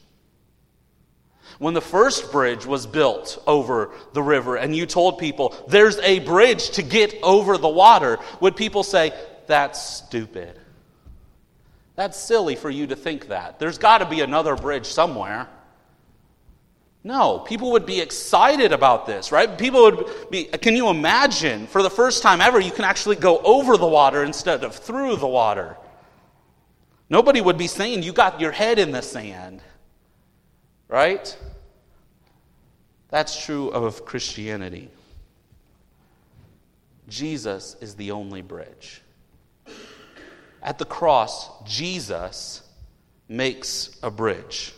When 1.60 1.74
the 1.74 1.82
first 1.82 2.32
bridge 2.32 2.66
was 2.66 2.88
built 2.88 3.42
over 3.46 3.92
the 4.14 4.24
river 4.24 4.56
and 4.56 4.76
you 4.76 4.86
told 4.86 5.20
people 5.20 5.54
there's 5.68 6.00
a 6.00 6.20
bridge 6.20 6.72
to 6.72 6.82
get 6.82 7.14
over 7.22 7.58
the 7.58 7.70
water, 7.70 8.18
would 8.40 8.56
people 8.56 8.84
say, 8.84 9.12
That's 9.48 9.80
stupid? 9.80 10.60
That's 11.96 12.18
silly 12.18 12.56
for 12.56 12.70
you 12.70 12.88
to 12.88 12.96
think 12.96 13.30
that. 13.30 13.60
There's 13.60 13.78
got 13.78 14.00
to 14.00 14.06
be 14.06 14.22
another 14.22 14.56
bridge 14.56 14.86
somewhere. 14.86 15.48
No, 17.04 17.40
people 17.40 17.72
would 17.74 17.86
be 17.86 18.02
excited 18.02 18.74
about 18.74 19.06
this, 19.06 19.32
right? 19.32 19.58
People 19.58 19.84
would 19.84 20.30
be, 20.32 20.46
can 20.46 20.76
you 20.76 20.90
imagine, 20.90 21.68
for 21.68 21.84
the 21.84 21.90
first 21.90 22.24
time 22.24 22.42
ever, 22.42 22.60
you 22.60 22.72
can 22.72 22.84
actually 22.84 23.16
go 23.16 23.38
over 23.38 23.78
the 23.78 23.88
water 23.88 24.24
instead 24.24 24.64
of 24.64 24.76
through 24.76 25.18
the 25.18 25.28
water? 25.28 25.78
Nobody 27.10 27.42
would 27.42 27.60
be 27.60 27.68
saying 27.68 28.02
you 28.02 28.12
got 28.12 28.42
your 28.42 28.52
head 28.52 28.80
in 28.80 28.92
the 28.92 29.02
sand, 29.02 29.62
right? 30.88 31.38
That's 33.10 33.46
true 33.46 33.70
of 33.70 34.04
Christianity. 34.04 34.90
Jesus 37.08 37.76
is 37.80 37.96
the 37.96 38.12
only 38.12 38.42
bridge. 38.42 39.02
At 40.66 40.80
the 40.80 40.86
cross, 40.86 41.48
Jesus 41.64 42.64
makes 43.30 43.96
a 44.02 44.10
bridge. 44.10 44.74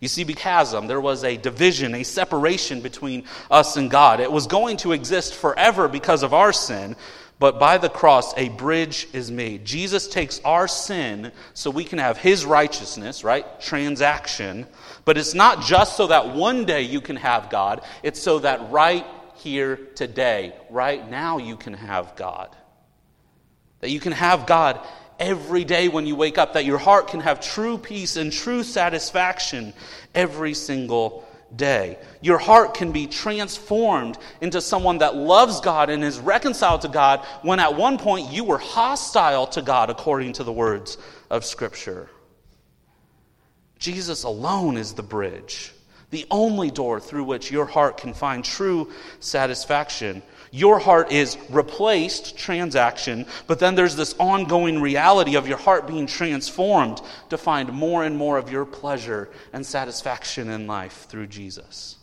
You 0.00 0.08
see, 0.08 0.24
because 0.24 0.72
there 0.88 1.00
was 1.00 1.22
a 1.22 1.36
division, 1.36 1.94
a 1.94 2.02
separation 2.02 2.80
between 2.80 3.24
us 3.48 3.76
and 3.76 3.88
God. 3.88 4.18
It 4.18 4.32
was 4.32 4.48
going 4.48 4.78
to 4.78 4.90
exist 4.90 5.34
forever 5.34 5.86
because 5.86 6.24
of 6.24 6.34
our 6.34 6.52
sin, 6.52 6.96
but 7.38 7.60
by 7.60 7.78
the 7.78 7.88
cross, 7.88 8.36
a 8.36 8.48
bridge 8.48 9.06
is 9.12 9.30
made. 9.30 9.64
Jesus 9.64 10.08
takes 10.08 10.40
our 10.44 10.66
sin 10.66 11.30
so 11.54 11.70
we 11.70 11.84
can 11.84 12.00
have 12.00 12.18
his 12.18 12.44
righteousness, 12.44 13.22
right? 13.22 13.60
Transaction. 13.60 14.66
But 15.04 15.18
it's 15.18 15.34
not 15.34 15.62
just 15.62 15.96
so 15.96 16.08
that 16.08 16.34
one 16.34 16.64
day 16.64 16.82
you 16.82 17.00
can 17.00 17.16
have 17.16 17.48
God, 17.48 17.82
it's 18.02 18.20
so 18.20 18.40
that 18.40 18.72
right 18.72 19.06
here 19.36 19.76
today, 19.94 20.52
right 20.68 21.08
now, 21.08 21.38
you 21.38 21.56
can 21.56 21.74
have 21.74 22.16
God. 22.16 22.56
That 23.78 23.90
you 23.90 24.00
can 24.00 24.12
have 24.12 24.46
God 24.46 24.80
every 25.22 25.64
day 25.64 25.88
when 25.88 26.04
you 26.04 26.16
wake 26.16 26.36
up, 26.36 26.54
that 26.54 26.64
your 26.64 26.78
heart 26.78 27.08
can 27.08 27.20
have 27.20 27.40
true 27.40 27.78
peace 27.78 28.16
and 28.16 28.32
true 28.32 28.64
satisfaction 28.64 29.72
every 30.14 30.52
single 30.52 31.26
day. 31.54 31.96
Your 32.20 32.38
heart 32.38 32.74
can 32.74 32.90
be 32.90 33.06
transformed 33.06 34.18
into 34.40 34.60
someone 34.60 34.98
that 34.98 35.14
loves 35.14 35.60
God 35.60 35.90
and 35.90 36.02
is 36.02 36.18
reconciled 36.18 36.82
to 36.82 36.88
God 36.88 37.20
when 37.42 37.60
at 37.60 37.76
one 37.76 37.98
point 37.98 38.32
you 38.32 38.42
were 38.42 38.58
hostile 38.58 39.46
to 39.48 39.62
God, 39.62 39.90
according 39.90 40.34
to 40.34 40.44
the 40.44 40.52
words 40.52 40.98
of 41.30 41.44
Scripture. 41.44 42.08
Jesus 43.78 44.24
alone 44.24 44.76
is 44.76 44.94
the 44.94 45.02
bridge, 45.02 45.72
the 46.10 46.26
only 46.30 46.70
door 46.70 46.98
through 46.98 47.24
which 47.24 47.50
your 47.50 47.66
heart 47.66 47.96
can 47.96 48.12
find 48.12 48.44
true 48.44 48.90
satisfaction. 49.20 50.22
Your 50.54 50.78
heart 50.78 51.10
is 51.10 51.38
replaced, 51.48 52.36
transaction, 52.36 53.24
but 53.46 53.58
then 53.58 53.74
there's 53.74 53.96
this 53.96 54.14
ongoing 54.18 54.82
reality 54.82 55.34
of 55.34 55.48
your 55.48 55.56
heart 55.56 55.86
being 55.86 56.06
transformed 56.06 57.00
to 57.30 57.38
find 57.38 57.72
more 57.72 58.04
and 58.04 58.18
more 58.18 58.36
of 58.36 58.52
your 58.52 58.66
pleasure 58.66 59.30
and 59.54 59.64
satisfaction 59.64 60.50
in 60.50 60.66
life 60.66 61.06
through 61.08 61.28
Jesus. 61.28 61.96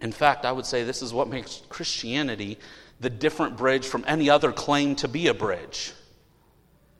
In 0.00 0.10
fact, 0.10 0.46
I 0.46 0.52
would 0.52 0.64
say 0.64 0.84
this 0.84 1.02
is 1.02 1.12
what 1.12 1.28
makes 1.28 1.60
Christianity 1.68 2.58
the 2.98 3.10
different 3.10 3.58
bridge 3.58 3.86
from 3.86 4.02
any 4.06 4.30
other 4.30 4.50
claim 4.50 4.96
to 4.96 5.06
be 5.06 5.26
a 5.26 5.34
bridge. 5.34 5.92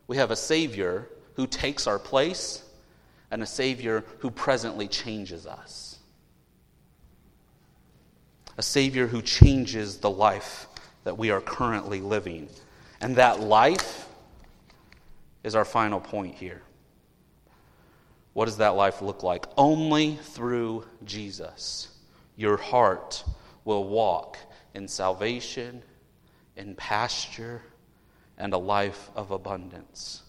We 0.08 0.18
have 0.18 0.30
a 0.30 0.36
Savior 0.36 1.08
who 1.36 1.46
takes 1.46 1.86
our 1.86 1.98
place 1.98 2.62
and 3.30 3.42
a 3.42 3.46
Savior 3.46 4.04
who 4.18 4.30
presently 4.30 4.88
changes 4.88 5.46
us 5.46 5.87
a 8.58 8.62
Savior 8.62 9.06
who 9.06 9.22
changes 9.22 9.98
the 9.98 10.10
life 10.10 10.66
that 11.04 11.16
we 11.16 11.30
are 11.30 11.40
currently 11.40 12.00
living. 12.00 12.48
And 13.00 13.14
that 13.16 13.38
life 13.40 14.08
is 15.44 15.54
our 15.54 15.64
final 15.64 16.00
point 16.00 16.34
here. 16.34 16.60
What 18.32 18.46
does 18.46 18.56
that 18.56 18.74
life 18.74 19.00
look 19.00 19.22
like? 19.22 19.46
Only 19.56 20.16
through 20.16 20.84
Jesus, 21.04 21.88
your 22.36 22.56
heart 22.56 23.24
will 23.64 23.84
walk 23.84 24.36
in 24.74 24.88
salvation, 24.88 25.82
in 26.56 26.74
pasture, 26.74 27.62
and 28.36 28.52
a 28.52 28.58
life 28.58 29.10
of 29.14 29.30
abundance. 29.30 30.22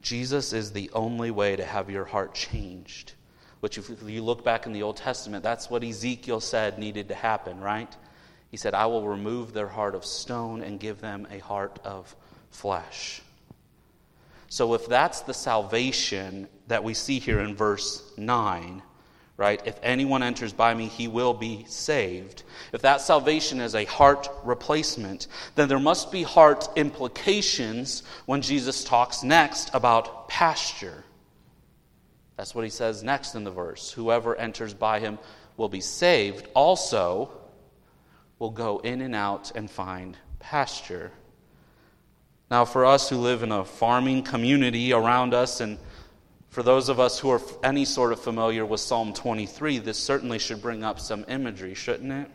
Jesus 0.00 0.52
is 0.52 0.72
the 0.72 0.90
only 0.92 1.32
way 1.32 1.56
to 1.56 1.64
have 1.64 1.90
your 1.90 2.04
heart 2.04 2.34
changed 2.34 3.14
which, 3.60 3.78
if 3.78 3.90
you 4.06 4.22
look 4.22 4.44
back 4.44 4.66
in 4.66 4.72
the 4.72 4.82
Old 4.82 4.96
Testament, 4.96 5.42
that's 5.42 5.68
what 5.68 5.82
Ezekiel 5.82 6.40
said 6.40 6.78
needed 6.78 7.08
to 7.08 7.14
happen, 7.14 7.60
right? 7.60 7.94
He 8.50 8.56
said, 8.56 8.74
I 8.74 8.86
will 8.86 9.06
remove 9.06 9.52
their 9.52 9.68
heart 9.68 9.94
of 9.94 10.04
stone 10.04 10.62
and 10.62 10.80
give 10.80 11.00
them 11.00 11.26
a 11.30 11.38
heart 11.38 11.78
of 11.84 12.14
flesh. 12.50 13.20
So, 14.48 14.74
if 14.74 14.86
that's 14.86 15.20
the 15.20 15.34
salvation 15.34 16.48
that 16.68 16.82
we 16.82 16.94
see 16.94 17.18
here 17.18 17.40
in 17.40 17.54
verse 17.54 18.02
9, 18.16 18.82
right? 19.38 19.60
If 19.64 19.78
anyone 19.82 20.22
enters 20.22 20.52
by 20.52 20.74
me, 20.74 20.86
he 20.86 21.06
will 21.06 21.32
be 21.32 21.64
saved. 21.68 22.42
If 22.72 22.82
that 22.82 23.00
salvation 23.00 23.60
is 23.60 23.74
a 23.74 23.84
heart 23.84 24.28
replacement, 24.42 25.28
then 25.54 25.68
there 25.68 25.78
must 25.78 26.10
be 26.10 26.24
heart 26.24 26.68
implications 26.76 28.02
when 28.26 28.42
Jesus 28.42 28.82
talks 28.82 29.22
next 29.22 29.70
about 29.72 30.28
pasture. 30.28 31.04
That's 32.38 32.54
what 32.54 32.62
he 32.62 32.70
says 32.70 33.02
next 33.02 33.34
in 33.34 33.42
the 33.42 33.50
verse. 33.50 33.90
Whoever 33.90 34.36
enters 34.36 34.72
by 34.72 35.00
him 35.00 35.18
will 35.56 35.68
be 35.68 35.80
saved, 35.80 36.46
also 36.54 37.32
will 38.38 38.50
go 38.50 38.78
in 38.78 39.00
and 39.00 39.12
out 39.12 39.50
and 39.56 39.68
find 39.68 40.16
pasture. 40.38 41.10
Now, 42.48 42.64
for 42.64 42.86
us 42.86 43.08
who 43.10 43.16
live 43.16 43.42
in 43.42 43.50
a 43.50 43.64
farming 43.64 44.22
community 44.22 44.92
around 44.92 45.34
us, 45.34 45.60
and 45.60 45.78
for 46.48 46.62
those 46.62 46.88
of 46.88 47.00
us 47.00 47.18
who 47.18 47.28
are 47.28 47.42
any 47.64 47.84
sort 47.84 48.12
of 48.12 48.20
familiar 48.20 48.64
with 48.64 48.78
Psalm 48.78 49.12
23, 49.12 49.78
this 49.78 49.98
certainly 49.98 50.38
should 50.38 50.62
bring 50.62 50.84
up 50.84 51.00
some 51.00 51.24
imagery, 51.26 51.74
shouldn't 51.74 52.12
it? 52.12 52.30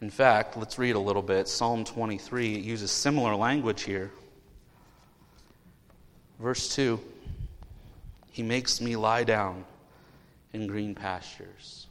In 0.00 0.08
fact, 0.08 0.56
let's 0.56 0.78
read 0.78 0.94
a 0.94 1.00
little 1.00 1.20
bit. 1.20 1.48
Psalm 1.48 1.84
23 1.84 2.60
uses 2.60 2.92
similar 2.92 3.34
language 3.34 3.82
here. 3.82 4.12
Verse 6.38 6.72
2. 6.76 7.00
He 8.30 8.42
makes 8.42 8.80
me 8.80 8.96
lie 8.96 9.24
down 9.24 9.64
in 10.52 10.66
green 10.66 10.94
pastures. 10.94 11.86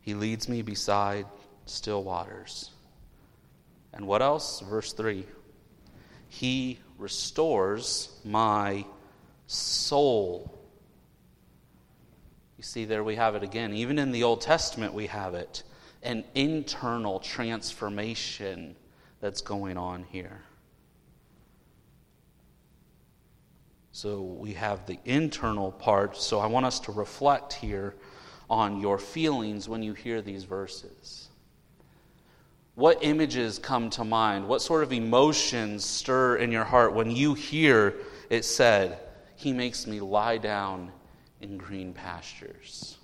He 0.00 0.14
leads 0.14 0.48
me 0.48 0.62
beside 0.62 1.26
still 1.66 2.04
waters. 2.04 2.70
And 3.92 4.06
what 4.06 4.22
else? 4.22 4.60
Verse 4.60 4.92
3 4.92 5.26
He 6.28 6.78
restores 6.98 8.10
my 8.24 8.84
soul. 9.46 10.52
You 12.56 12.62
see, 12.62 12.84
there 12.84 13.04
we 13.04 13.16
have 13.16 13.34
it 13.34 13.42
again. 13.42 13.74
Even 13.74 13.98
in 13.98 14.12
the 14.12 14.22
Old 14.22 14.40
Testament, 14.40 14.94
we 14.94 15.06
have 15.06 15.34
it 15.34 15.62
an 16.02 16.24
internal 16.34 17.18
transformation 17.18 18.76
that's 19.20 19.40
going 19.40 19.76
on 19.76 20.04
here. 20.04 20.42
So 23.96 24.20
we 24.20 24.52
have 24.52 24.84
the 24.84 24.98
internal 25.06 25.72
part. 25.72 26.18
So 26.18 26.38
I 26.38 26.44
want 26.44 26.66
us 26.66 26.80
to 26.80 26.92
reflect 26.92 27.54
here 27.54 27.94
on 28.50 28.78
your 28.78 28.98
feelings 28.98 29.70
when 29.70 29.82
you 29.82 29.94
hear 29.94 30.20
these 30.20 30.44
verses. 30.44 31.28
What 32.74 32.98
images 33.00 33.58
come 33.58 33.88
to 33.88 34.04
mind? 34.04 34.46
What 34.46 34.60
sort 34.60 34.82
of 34.82 34.92
emotions 34.92 35.86
stir 35.86 36.36
in 36.36 36.52
your 36.52 36.64
heart 36.64 36.92
when 36.92 37.10
you 37.10 37.32
hear 37.32 37.94
it 38.28 38.44
said, 38.44 38.98
He 39.34 39.54
makes 39.54 39.86
me 39.86 40.00
lie 40.00 40.36
down 40.36 40.92
in 41.40 41.56
green 41.56 41.94
pastures? 41.94 42.98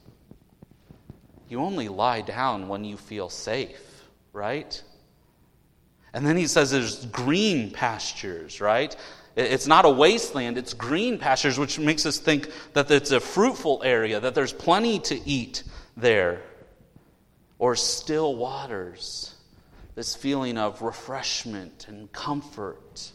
You 1.49 1.61
only 1.61 1.89
lie 1.89 2.21
down 2.21 2.69
when 2.69 2.85
you 2.85 2.99
feel 2.99 3.31
safe, 3.31 4.05
right? 4.35 4.83
And 6.13 6.27
then 6.27 6.37
he 6.37 6.47
says 6.47 6.71
there's 6.71 7.07
green 7.07 7.71
pastures, 7.71 8.61
right? 8.61 8.95
It's 9.35 9.67
not 9.67 9.87
a 9.87 9.91
wasteland, 9.91 10.59
it's 10.59 10.75
green 10.75 11.19
pastures, 11.19 11.59
which 11.59 11.79
makes 11.79 12.05
us 12.05 12.19
think 12.19 12.51
that 12.75 12.91
it's 12.91 13.13
a 13.13 13.21
fruitful 13.21 13.83
area, 13.83 14.21
that 14.21 14.35
there's 14.35 14.53
plenty 14.53 14.99
to 15.01 15.29
eat 15.29 15.63
there. 15.97 16.43
Or 17.59 17.77
still 17.77 18.37
waters, 18.37 19.35
this 19.95 20.15
feeling 20.15 20.59
of 20.59 20.83
refreshment 20.83 21.87
and 21.89 22.13
comfort 22.13 23.11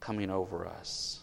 coming 0.00 0.30
over 0.30 0.66
us. 0.66 1.20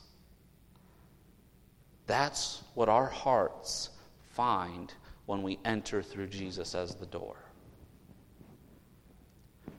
That's 2.07 2.63
what 2.75 2.87
our 2.87 3.07
hearts 3.07 3.89
find 4.29 4.93
when 5.25 5.43
we 5.43 5.59
enter 5.65 6.01
through 6.01 6.27
Jesus 6.27 6.75
as 6.75 6.95
the 6.95 7.05
door. 7.05 7.35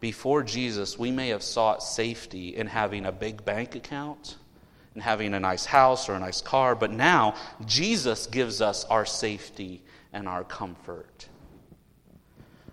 Before 0.01 0.43
Jesus, 0.43 0.99
we 0.99 1.11
may 1.11 1.29
have 1.29 1.43
sought 1.43 1.83
safety 1.83 2.57
in 2.57 2.67
having 2.67 3.07
a 3.07 3.13
big 3.13 3.45
bank 3.45 3.75
account 3.75 4.37
and 4.95 5.03
having 5.03 5.35
a 5.35 5.41
nice 5.41 5.65
house 5.65 6.09
or 6.09 6.15
a 6.15 6.19
nice 6.19 6.41
car, 6.41 6.75
but 6.75 6.91
now 6.91 7.35
Jesus 7.67 8.27
gives 8.27 8.61
us 8.61 8.85
our 8.87 9.07
safety 9.07 9.83
and 10.13 10.27
our 10.27 10.45
comfort. 10.45 11.29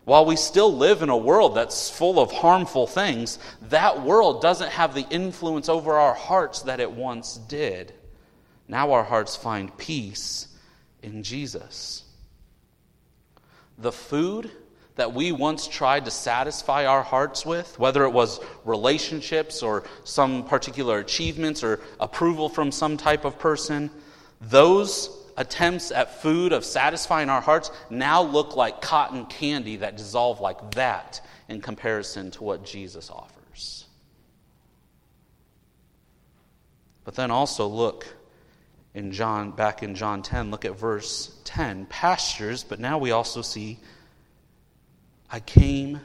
While 0.05 0.25
we 0.25 0.37
still 0.37 0.73
live 0.73 1.01
in 1.01 1.09
a 1.09 1.17
world 1.17 1.53
that's 1.53 1.89
full 1.89 2.19
of 2.19 2.31
harmful 2.31 2.87
things, 2.87 3.39
that 3.63 4.03
world 4.03 4.41
doesn't 4.41 4.71
have 4.71 4.93
the 4.93 5.05
influence 5.09 5.67
over 5.67 5.95
our 5.95 6.13
hearts 6.13 6.61
that 6.61 6.79
it 6.79 6.89
once 6.89 7.35
did. 7.35 7.93
Now 8.69 8.93
our 8.93 9.03
hearts 9.03 9.35
find 9.35 9.77
peace 9.77 10.47
in 11.03 11.23
Jesus. 11.23 12.05
The 13.77 13.91
food 13.91 14.49
that 14.97 15.13
we 15.13 15.31
once 15.31 15.67
tried 15.67 16.05
to 16.05 16.11
satisfy 16.11 16.85
our 16.85 17.01
hearts 17.01 17.45
with, 17.45 17.79
whether 17.79 18.03
it 18.03 18.09
was 18.09 18.39
relationships 18.65 19.63
or 19.63 19.83
some 20.03 20.43
particular 20.43 20.99
achievements 20.99 21.63
or 21.63 21.79
approval 21.99 22.49
from 22.49 22.71
some 22.71 22.97
type 22.97 23.23
of 23.23 23.39
person, 23.39 23.89
those 24.41 25.09
attempts 25.37 25.91
at 25.91 26.21
food 26.21 26.51
of 26.51 26.65
satisfying 26.65 27.29
our 27.29 27.41
hearts 27.41 27.71
now 27.89 28.21
look 28.21 28.55
like 28.55 28.81
cotton 28.81 29.25
candy 29.27 29.77
that 29.77 29.95
dissolve 29.95 30.41
like 30.41 30.71
that 30.71 31.21
in 31.47 31.61
comparison 31.61 32.31
to 32.31 32.43
what 32.43 32.65
Jesus 32.65 33.09
offers. 33.09 33.85
But 37.03 37.15
then 37.15 37.31
also 37.31 37.67
look 37.67 38.05
in 38.95 39.11
John 39.11 39.51
back 39.51 39.83
in 39.83 39.93
John 39.93 40.23
10, 40.23 40.49
look 40.49 40.65
at 40.65 40.77
verse 40.77 41.39
10, 41.43 41.85
pastures, 41.85 42.63
but 42.63 42.79
now 42.79 42.97
we 42.97 43.11
also 43.11 43.43
see 43.43 43.77
I 45.29 45.39
came 45.39 45.99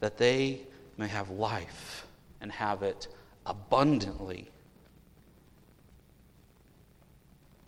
that 0.00 0.18
they 0.18 0.60
may 0.96 1.08
have 1.08 1.30
life 1.30 2.06
and 2.40 2.50
have 2.52 2.82
it 2.82 3.08
abundantly. 3.46 4.50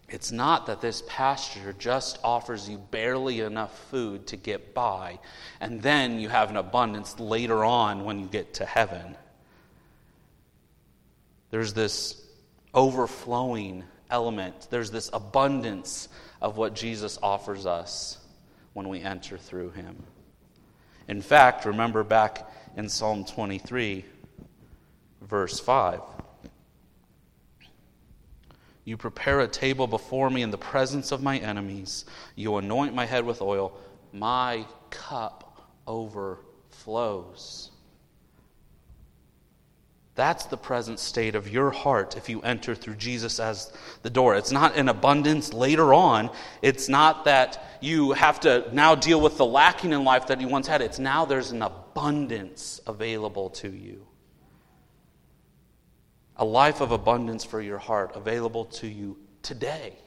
It's 0.09 0.31
not 0.31 0.66
that 0.66 0.81
this 0.81 1.03
pasture 1.09 1.75
just 1.79 2.19
offers 2.23 2.69
you 2.69 2.79
barely 2.79 3.40
enough 3.40 3.77
food 3.90 4.27
to 4.29 4.37
get 4.37 4.73
by, 4.73 5.19
and 5.61 5.83
then 5.83 6.21
you 6.21 6.29
have 6.29 6.51
an 6.51 6.57
abundance 6.57 7.19
later 7.19 7.64
on 7.64 8.05
when 8.05 8.21
you 8.21 8.27
get 8.27 8.55
to 8.55 8.64
heaven. 8.64 9.16
There's 11.51 11.73
this 11.73 12.23
overflowing 12.73 13.85
element, 14.11 14.69
there's 14.71 14.92
this 14.92 15.11
abundance 15.12 16.09
of 16.40 16.57
what 16.57 16.75
Jesus 16.75 17.19
offers 17.23 17.66
us 17.66 18.19
when 18.75 18.88
we 18.88 19.01
enter 19.01 19.37
through 19.37 19.71
him. 19.71 20.05
In 21.09 21.23
fact, 21.23 21.64
remember 21.64 22.03
back 22.03 22.51
in 22.77 22.88
Psalm 22.88 23.25
23, 23.25 24.05
verse 25.23 25.61
5. 25.61 26.01
You 28.85 28.97
prepare 28.97 29.40
a 29.40 29.49
table 29.49 29.87
before 29.87 30.31
me 30.31 30.42
in 30.42 30.51
the 30.51 30.59
presence 30.59 31.11
of 31.11 31.23
my 31.23 31.38
enemies. 31.38 32.05
You 32.37 32.57
anoint 32.57 32.95
my 32.95 33.05
head 33.05 33.25
with 33.25 33.42
oil. 33.42 33.77
My 34.12 34.64
cup 34.90 35.71
overflows. 35.87 37.73
That's 40.16 40.46
the 40.46 40.57
present 40.57 40.98
state 40.98 41.35
of 41.35 41.46
your 41.46 41.70
heart 41.70 42.16
if 42.16 42.31
you 42.31 42.40
enter 42.40 42.74
through 42.74 42.94
Jesus 42.94 43.38
as 43.38 43.70
the 44.02 44.09
door. 44.09 44.35
It's 44.35 44.50
not 44.50 44.74
an 44.74 44.88
abundance 44.88 45.52
later 45.52 45.92
on. 45.92 46.31
It's 46.62 46.88
not 46.88 47.26
that 47.26 47.62
you 47.83 48.12
have 48.12 48.40
to 48.40 48.66
now 48.72 48.94
deal 48.94 49.20
with 49.20 49.37
the 49.37 49.44
lacking 49.44 49.92
in 49.92 50.05
life 50.05 50.29
that 50.29 50.40
you 50.40 50.48
once 50.48 50.66
had. 50.66 50.81
It's 50.81 50.98
now 50.98 51.26
there's 51.26 51.50
an 51.50 51.61
abundance 51.61 52.81
available 52.87 53.50
to 53.50 53.68
you. 53.68 54.07
A 56.37 56.44
life 56.46 56.81
of 56.81 56.92
abundance 56.92 57.44
for 57.44 57.61
your 57.61 57.79
heart 57.79 58.12
available 58.14 58.64
to 58.64 58.88
you 58.88 59.18
today, 59.42 59.98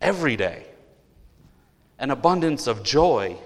every 0.00 0.36
day. 0.36 0.66
An 2.00 2.10
abundance 2.10 2.66
of 2.66 2.82
joy 2.82 3.38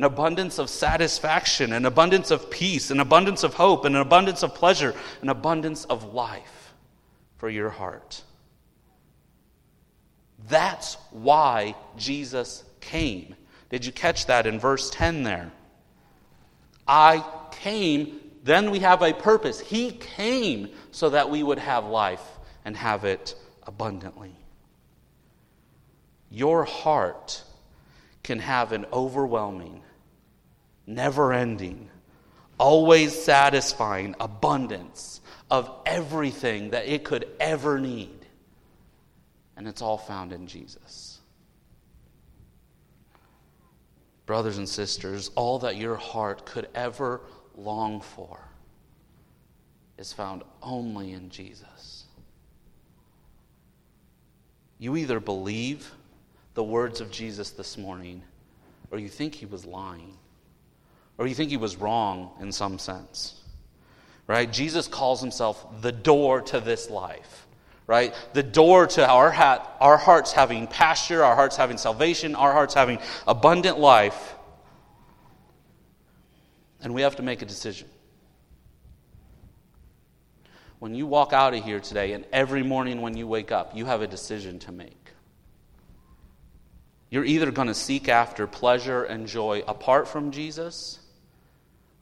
an 0.00 0.04
abundance 0.04 0.58
of 0.58 0.70
satisfaction, 0.70 1.74
an 1.74 1.84
abundance 1.84 2.30
of 2.30 2.50
peace, 2.50 2.90
an 2.90 3.00
abundance 3.00 3.44
of 3.44 3.52
hope, 3.52 3.84
and 3.84 3.94
an 3.94 4.00
abundance 4.00 4.42
of 4.42 4.54
pleasure, 4.54 4.94
an 5.20 5.28
abundance 5.28 5.84
of 5.84 6.14
life 6.14 6.72
for 7.36 7.50
your 7.50 7.68
heart. 7.68 8.22
That's 10.48 10.94
why 11.10 11.74
Jesus 11.98 12.64
came. 12.80 13.34
Did 13.68 13.84
you 13.84 13.92
catch 13.92 14.24
that 14.24 14.46
in 14.46 14.58
verse 14.58 14.88
10 14.88 15.22
there? 15.22 15.52
I 16.88 17.22
came, 17.50 18.20
then 18.42 18.70
we 18.70 18.78
have 18.78 19.02
a 19.02 19.12
purpose. 19.12 19.60
He 19.60 19.90
came 19.90 20.70
so 20.92 21.10
that 21.10 21.28
we 21.28 21.42
would 21.42 21.58
have 21.58 21.84
life 21.84 22.26
and 22.64 22.74
have 22.74 23.04
it 23.04 23.34
abundantly. 23.66 24.34
Your 26.30 26.64
heart 26.64 27.42
can 28.22 28.38
have 28.38 28.72
an 28.72 28.86
overwhelming 28.94 29.82
never 30.86 31.32
ending, 31.32 31.88
always 32.58 33.20
satisfying 33.20 34.14
abundance 34.20 35.20
of 35.50 35.70
everything 35.86 36.70
that 36.70 36.86
it 36.86 37.04
could 37.04 37.28
ever 37.40 37.78
need. 37.78 38.26
And 39.56 39.66
it's 39.68 39.82
all 39.82 39.98
found 39.98 40.32
in 40.32 40.46
Jesus. 40.46 41.18
Brothers 44.26 44.58
and 44.58 44.68
sisters, 44.68 45.30
all 45.34 45.58
that 45.60 45.76
your 45.76 45.96
heart 45.96 46.46
could 46.46 46.68
ever 46.74 47.20
long 47.56 48.00
for 48.00 48.38
is 49.98 50.12
found 50.12 50.42
only 50.62 51.12
in 51.12 51.28
Jesus. 51.28 52.04
You 54.78 54.96
either 54.96 55.20
believe 55.20 55.92
the 56.54 56.64
words 56.64 57.00
of 57.00 57.10
Jesus 57.10 57.50
this 57.50 57.76
morning 57.76 58.22
or 58.90 58.98
you 58.98 59.08
think 59.08 59.34
he 59.34 59.46
was 59.46 59.66
lying 59.66 60.16
or 61.20 61.26
you 61.26 61.34
think 61.34 61.50
he 61.50 61.58
was 61.58 61.76
wrong 61.76 62.30
in 62.40 62.50
some 62.50 62.78
sense. 62.78 63.38
Right? 64.26 64.50
Jesus 64.50 64.88
calls 64.88 65.20
himself 65.20 65.82
the 65.82 65.92
door 65.92 66.40
to 66.40 66.60
this 66.60 66.88
life. 66.88 67.46
Right? 67.86 68.14
The 68.32 68.42
door 68.42 68.86
to 68.86 69.06
our, 69.06 69.30
ha- 69.30 69.68
our 69.80 69.98
hearts 69.98 70.32
having 70.32 70.66
pasture, 70.66 71.22
our 71.22 71.36
hearts 71.36 71.56
having 71.56 71.76
salvation, 71.76 72.34
our 72.34 72.52
hearts 72.52 72.72
having 72.72 73.00
abundant 73.28 73.78
life. 73.78 74.34
And 76.80 76.94
we 76.94 77.02
have 77.02 77.16
to 77.16 77.22
make 77.22 77.42
a 77.42 77.46
decision. 77.46 77.88
When 80.78 80.94
you 80.94 81.06
walk 81.06 81.34
out 81.34 81.52
of 81.52 81.62
here 81.62 81.80
today, 81.80 82.12
and 82.12 82.24
every 82.32 82.62
morning 82.62 83.02
when 83.02 83.14
you 83.14 83.26
wake 83.26 83.52
up, 83.52 83.76
you 83.76 83.84
have 83.84 84.00
a 84.00 84.06
decision 84.06 84.58
to 84.60 84.72
make. 84.72 85.10
You're 87.10 87.26
either 87.26 87.50
going 87.50 87.68
to 87.68 87.74
seek 87.74 88.08
after 88.08 88.46
pleasure 88.46 89.04
and 89.04 89.26
joy 89.26 89.62
apart 89.66 90.08
from 90.08 90.30
Jesus, 90.30 90.99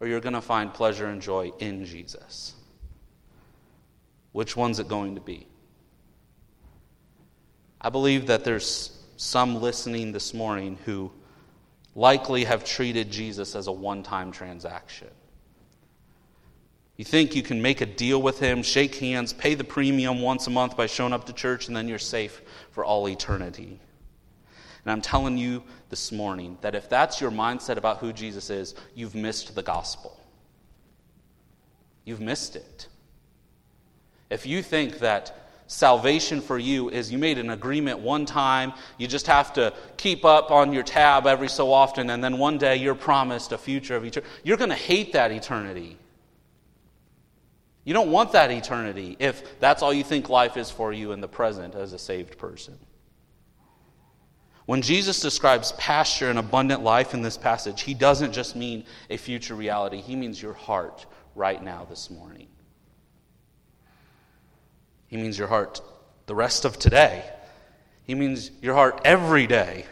or 0.00 0.06
you're 0.06 0.20
going 0.20 0.34
to 0.34 0.40
find 0.40 0.72
pleasure 0.72 1.06
and 1.06 1.20
joy 1.20 1.52
in 1.58 1.84
Jesus. 1.84 2.54
Which 4.32 4.56
one's 4.56 4.78
it 4.78 4.88
going 4.88 5.16
to 5.16 5.20
be? 5.20 5.46
I 7.80 7.90
believe 7.90 8.26
that 8.26 8.44
there's 8.44 8.96
some 9.16 9.60
listening 9.60 10.12
this 10.12 10.34
morning 10.34 10.78
who 10.84 11.12
likely 11.94 12.44
have 12.44 12.64
treated 12.64 13.10
Jesus 13.10 13.56
as 13.56 13.66
a 13.66 13.72
one 13.72 14.02
time 14.02 14.30
transaction. 14.30 15.08
You 16.96 17.04
think 17.04 17.36
you 17.36 17.42
can 17.42 17.62
make 17.62 17.80
a 17.80 17.86
deal 17.86 18.20
with 18.20 18.40
him, 18.40 18.62
shake 18.62 18.96
hands, 18.96 19.32
pay 19.32 19.54
the 19.54 19.62
premium 19.64 20.20
once 20.20 20.48
a 20.48 20.50
month 20.50 20.76
by 20.76 20.86
showing 20.86 21.12
up 21.12 21.26
to 21.26 21.32
church, 21.32 21.68
and 21.68 21.76
then 21.76 21.86
you're 21.86 21.98
safe 21.98 22.42
for 22.72 22.84
all 22.84 23.08
eternity. 23.08 23.78
And 24.84 24.92
I'm 24.92 25.00
telling 25.00 25.38
you 25.38 25.62
this 25.90 26.12
morning 26.12 26.58
that 26.60 26.74
if 26.74 26.88
that's 26.88 27.20
your 27.20 27.30
mindset 27.30 27.76
about 27.76 27.98
who 27.98 28.12
Jesus 28.12 28.50
is, 28.50 28.74
you've 28.94 29.14
missed 29.14 29.54
the 29.54 29.62
gospel. 29.62 30.18
You've 32.04 32.20
missed 32.20 32.56
it. 32.56 32.88
If 34.30 34.46
you 34.46 34.62
think 34.62 34.98
that 34.98 35.34
salvation 35.66 36.40
for 36.40 36.58
you 36.58 36.88
is 36.88 37.12
you 37.12 37.18
made 37.18 37.38
an 37.38 37.50
agreement 37.50 37.98
one 38.00 38.26
time, 38.26 38.72
you 38.96 39.06
just 39.06 39.26
have 39.26 39.52
to 39.54 39.72
keep 39.96 40.24
up 40.24 40.50
on 40.50 40.72
your 40.72 40.82
tab 40.82 41.26
every 41.26 41.48
so 41.48 41.72
often, 41.72 42.10
and 42.10 42.24
then 42.24 42.38
one 42.38 42.58
day 42.58 42.76
you're 42.76 42.94
promised 42.94 43.52
a 43.52 43.58
future 43.58 43.94
of 43.96 44.04
eternity, 44.04 44.32
you're 44.42 44.56
going 44.56 44.70
to 44.70 44.76
hate 44.76 45.12
that 45.12 45.30
eternity. 45.30 45.98
You 47.84 47.94
don't 47.94 48.10
want 48.10 48.32
that 48.32 48.50
eternity 48.50 49.16
if 49.18 49.60
that's 49.60 49.82
all 49.82 49.92
you 49.92 50.04
think 50.04 50.28
life 50.28 50.56
is 50.56 50.70
for 50.70 50.92
you 50.92 51.12
in 51.12 51.20
the 51.20 51.28
present 51.28 51.74
as 51.74 51.92
a 51.92 51.98
saved 51.98 52.36
person. 52.36 52.78
When 54.68 54.82
Jesus 54.82 55.20
describes 55.20 55.72
pasture 55.78 56.28
and 56.28 56.38
abundant 56.38 56.82
life 56.82 57.14
in 57.14 57.22
this 57.22 57.38
passage, 57.38 57.80
he 57.80 57.94
doesn't 57.94 58.34
just 58.34 58.54
mean 58.54 58.84
a 59.08 59.16
future 59.16 59.54
reality, 59.54 60.02
he 60.02 60.14
means 60.14 60.42
your 60.42 60.52
heart 60.52 61.06
right 61.34 61.64
now 61.64 61.86
this 61.88 62.10
morning. 62.10 62.48
He 65.06 65.16
means 65.16 65.38
your 65.38 65.48
heart 65.48 65.80
the 66.26 66.34
rest 66.34 66.66
of 66.66 66.78
today. 66.78 67.24
He 68.02 68.14
means 68.14 68.50
your 68.60 68.74
heart 68.74 69.00
every 69.06 69.46
day 69.46 69.86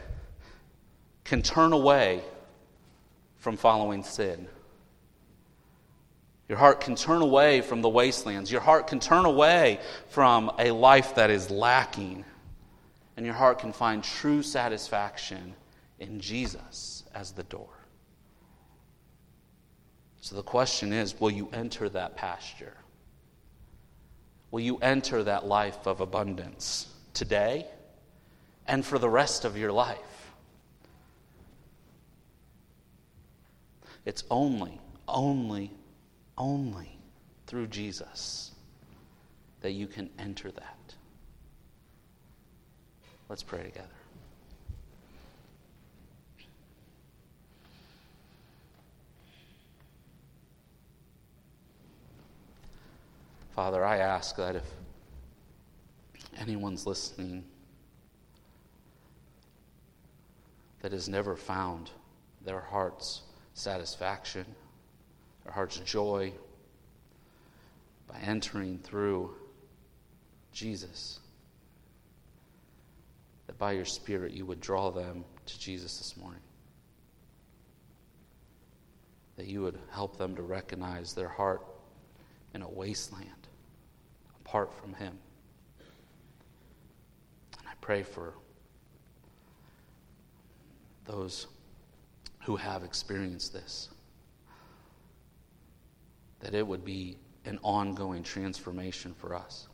can 1.24 1.40
turn 1.40 1.72
away 1.72 2.20
from 3.38 3.56
following 3.56 4.02
sin. 4.02 4.46
Your 6.50 6.58
heart 6.58 6.82
can 6.82 6.96
turn 6.96 7.22
away 7.22 7.62
from 7.62 7.80
the 7.80 7.88
wastelands. 7.88 8.52
Your 8.52 8.60
heart 8.60 8.88
can 8.88 9.00
turn 9.00 9.24
away 9.24 9.80
from 10.10 10.52
a 10.58 10.70
life 10.70 11.14
that 11.14 11.30
is 11.30 11.50
lacking 11.50 12.26
and 13.16 13.24
your 13.24 13.34
heart 13.34 13.58
can 13.58 13.72
find 13.72 14.02
true 14.04 14.42
satisfaction 14.42 15.54
in 15.98 16.20
Jesus 16.20 17.04
as 17.14 17.32
the 17.32 17.44
door. 17.44 17.70
So 20.20 20.36
the 20.36 20.42
question 20.42 20.92
is 20.92 21.18
will 21.18 21.30
you 21.30 21.48
enter 21.52 21.88
that 21.88 22.16
pasture? 22.16 22.76
Will 24.50 24.60
you 24.60 24.78
enter 24.78 25.22
that 25.22 25.46
life 25.46 25.86
of 25.86 26.00
abundance 26.00 26.88
today 27.16 27.66
and 28.66 28.84
for 28.84 28.98
the 28.98 29.08
rest 29.08 29.44
of 29.44 29.56
your 29.56 29.72
life. 29.72 29.98
It's 34.04 34.24
only, 34.30 34.80
only, 35.08 35.72
only 36.38 36.98
through 37.46 37.68
Jesus 37.68 38.52
that 39.62 39.72
you 39.72 39.86
can 39.86 40.10
enter 40.18 40.50
that. 40.50 40.94
Let's 43.28 43.42
pray 43.42 43.64
together. 43.64 43.88
Father, 53.56 53.84
I 53.84 53.96
ask 53.96 54.36
that 54.36 54.54
if 54.54 54.64
anyone's 56.38 56.86
listening 56.86 57.44
that 60.82 60.92
has 60.92 61.08
never 61.08 61.34
found 61.34 61.90
their 62.44 62.60
heart's 62.60 63.22
satisfaction, 63.54 64.44
their 65.42 65.52
heart's 65.52 65.78
joy 65.78 66.32
by 68.06 68.18
entering 68.20 68.78
through 68.78 69.34
Jesus, 70.52 71.20
that 73.56 73.64
by 73.64 73.72
your 73.72 73.84
Spirit 73.84 74.32
you 74.32 74.44
would 74.44 74.60
draw 74.60 74.90
them 74.90 75.24
to 75.46 75.58
Jesus 75.58 75.98
this 75.98 76.16
morning. 76.16 76.40
That 79.36 79.46
you 79.46 79.62
would 79.62 79.78
help 79.90 80.18
them 80.18 80.36
to 80.36 80.42
recognize 80.42 81.14
their 81.14 81.28
heart 81.28 81.62
in 82.54 82.62
a 82.62 82.68
wasteland 82.68 83.48
apart 84.44 84.72
from 84.74 84.94
Him. 84.94 85.18
And 87.58 87.68
I 87.68 87.72
pray 87.80 88.02
for 88.02 88.34
those 91.06 91.46
who 92.44 92.56
have 92.56 92.82
experienced 92.82 93.52
this 93.52 93.88
that 96.40 96.54
it 96.54 96.66
would 96.66 96.84
be 96.84 97.16
an 97.46 97.58
ongoing 97.62 98.22
transformation 98.22 99.14
for 99.14 99.34
us. 99.34 99.68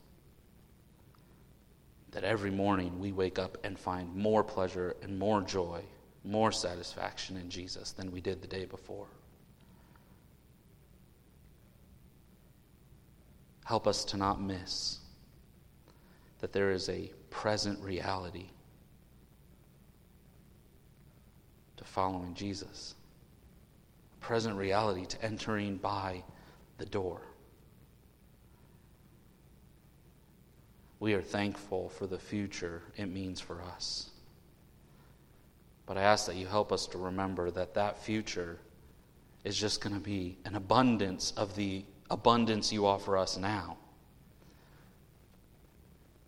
That 2.12 2.24
every 2.24 2.50
morning 2.50 2.98
we 3.00 3.12
wake 3.12 3.38
up 3.38 3.58
and 3.64 3.78
find 3.78 4.14
more 4.14 4.44
pleasure 4.44 4.96
and 5.02 5.18
more 5.18 5.42
joy, 5.42 5.82
more 6.24 6.52
satisfaction 6.52 7.36
in 7.36 7.50
Jesus 7.50 7.92
than 7.92 8.12
we 8.12 8.20
did 8.20 8.40
the 8.40 8.48
day 8.48 8.64
before. 8.64 9.06
Help 13.64 13.86
us 13.86 14.04
to 14.06 14.16
not 14.16 14.40
miss 14.40 14.98
that 16.40 16.52
there 16.52 16.72
is 16.72 16.88
a 16.88 17.10
present 17.30 17.80
reality 17.80 18.50
to 21.76 21.84
following 21.84 22.34
Jesus, 22.34 22.94
a 24.20 24.24
present 24.24 24.56
reality 24.56 25.06
to 25.06 25.24
entering 25.24 25.76
by 25.76 26.22
the 26.78 26.86
door. 26.86 27.22
We 31.02 31.14
are 31.14 31.20
thankful 31.20 31.88
for 31.88 32.06
the 32.06 32.20
future 32.20 32.80
it 32.96 33.06
means 33.06 33.40
for 33.40 33.60
us. 33.60 34.10
But 35.84 35.96
I 35.96 36.02
ask 36.02 36.26
that 36.26 36.36
you 36.36 36.46
help 36.46 36.70
us 36.70 36.86
to 36.86 36.98
remember 36.98 37.50
that 37.50 37.74
that 37.74 37.98
future 37.98 38.60
is 39.42 39.58
just 39.58 39.80
going 39.80 39.96
to 39.96 40.00
be 40.00 40.38
an 40.44 40.54
abundance 40.54 41.32
of 41.36 41.56
the 41.56 41.84
abundance 42.08 42.72
you 42.72 42.86
offer 42.86 43.18
us 43.18 43.36
now. 43.36 43.78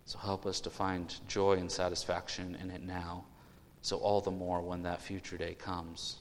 So 0.03 0.19
help 0.19 0.45
us 0.45 0.59
to 0.59 0.69
find 0.69 1.15
joy 1.25 1.53
and 1.53 1.71
satisfaction 1.71 2.57
in 2.61 2.69
it 2.69 2.83
now, 2.83 3.23
so 3.81 3.95
all 3.99 4.19
the 4.19 4.29
more 4.29 4.61
when 4.61 4.83
that 4.83 5.01
future 5.01 5.37
day 5.37 5.53
comes, 5.53 6.17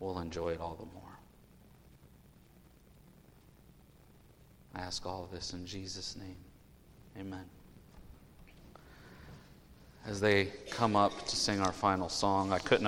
we'll 0.00 0.18
enjoy 0.18 0.48
it 0.48 0.60
all 0.60 0.74
the 0.74 0.92
more. 0.92 1.18
I 4.74 4.80
ask 4.80 5.06
all 5.06 5.22
of 5.22 5.30
this 5.30 5.52
in 5.52 5.64
Jesus' 5.66 6.16
name. 6.16 6.38
Amen. 7.16 7.44
As 10.06 10.20
they 10.20 10.46
come 10.70 10.96
up 10.96 11.26
to 11.26 11.36
sing 11.36 11.60
our 11.60 11.72
final 11.72 12.08
song, 12.08 12.52
I 12.52 12.58
couldn't 12.58 12.86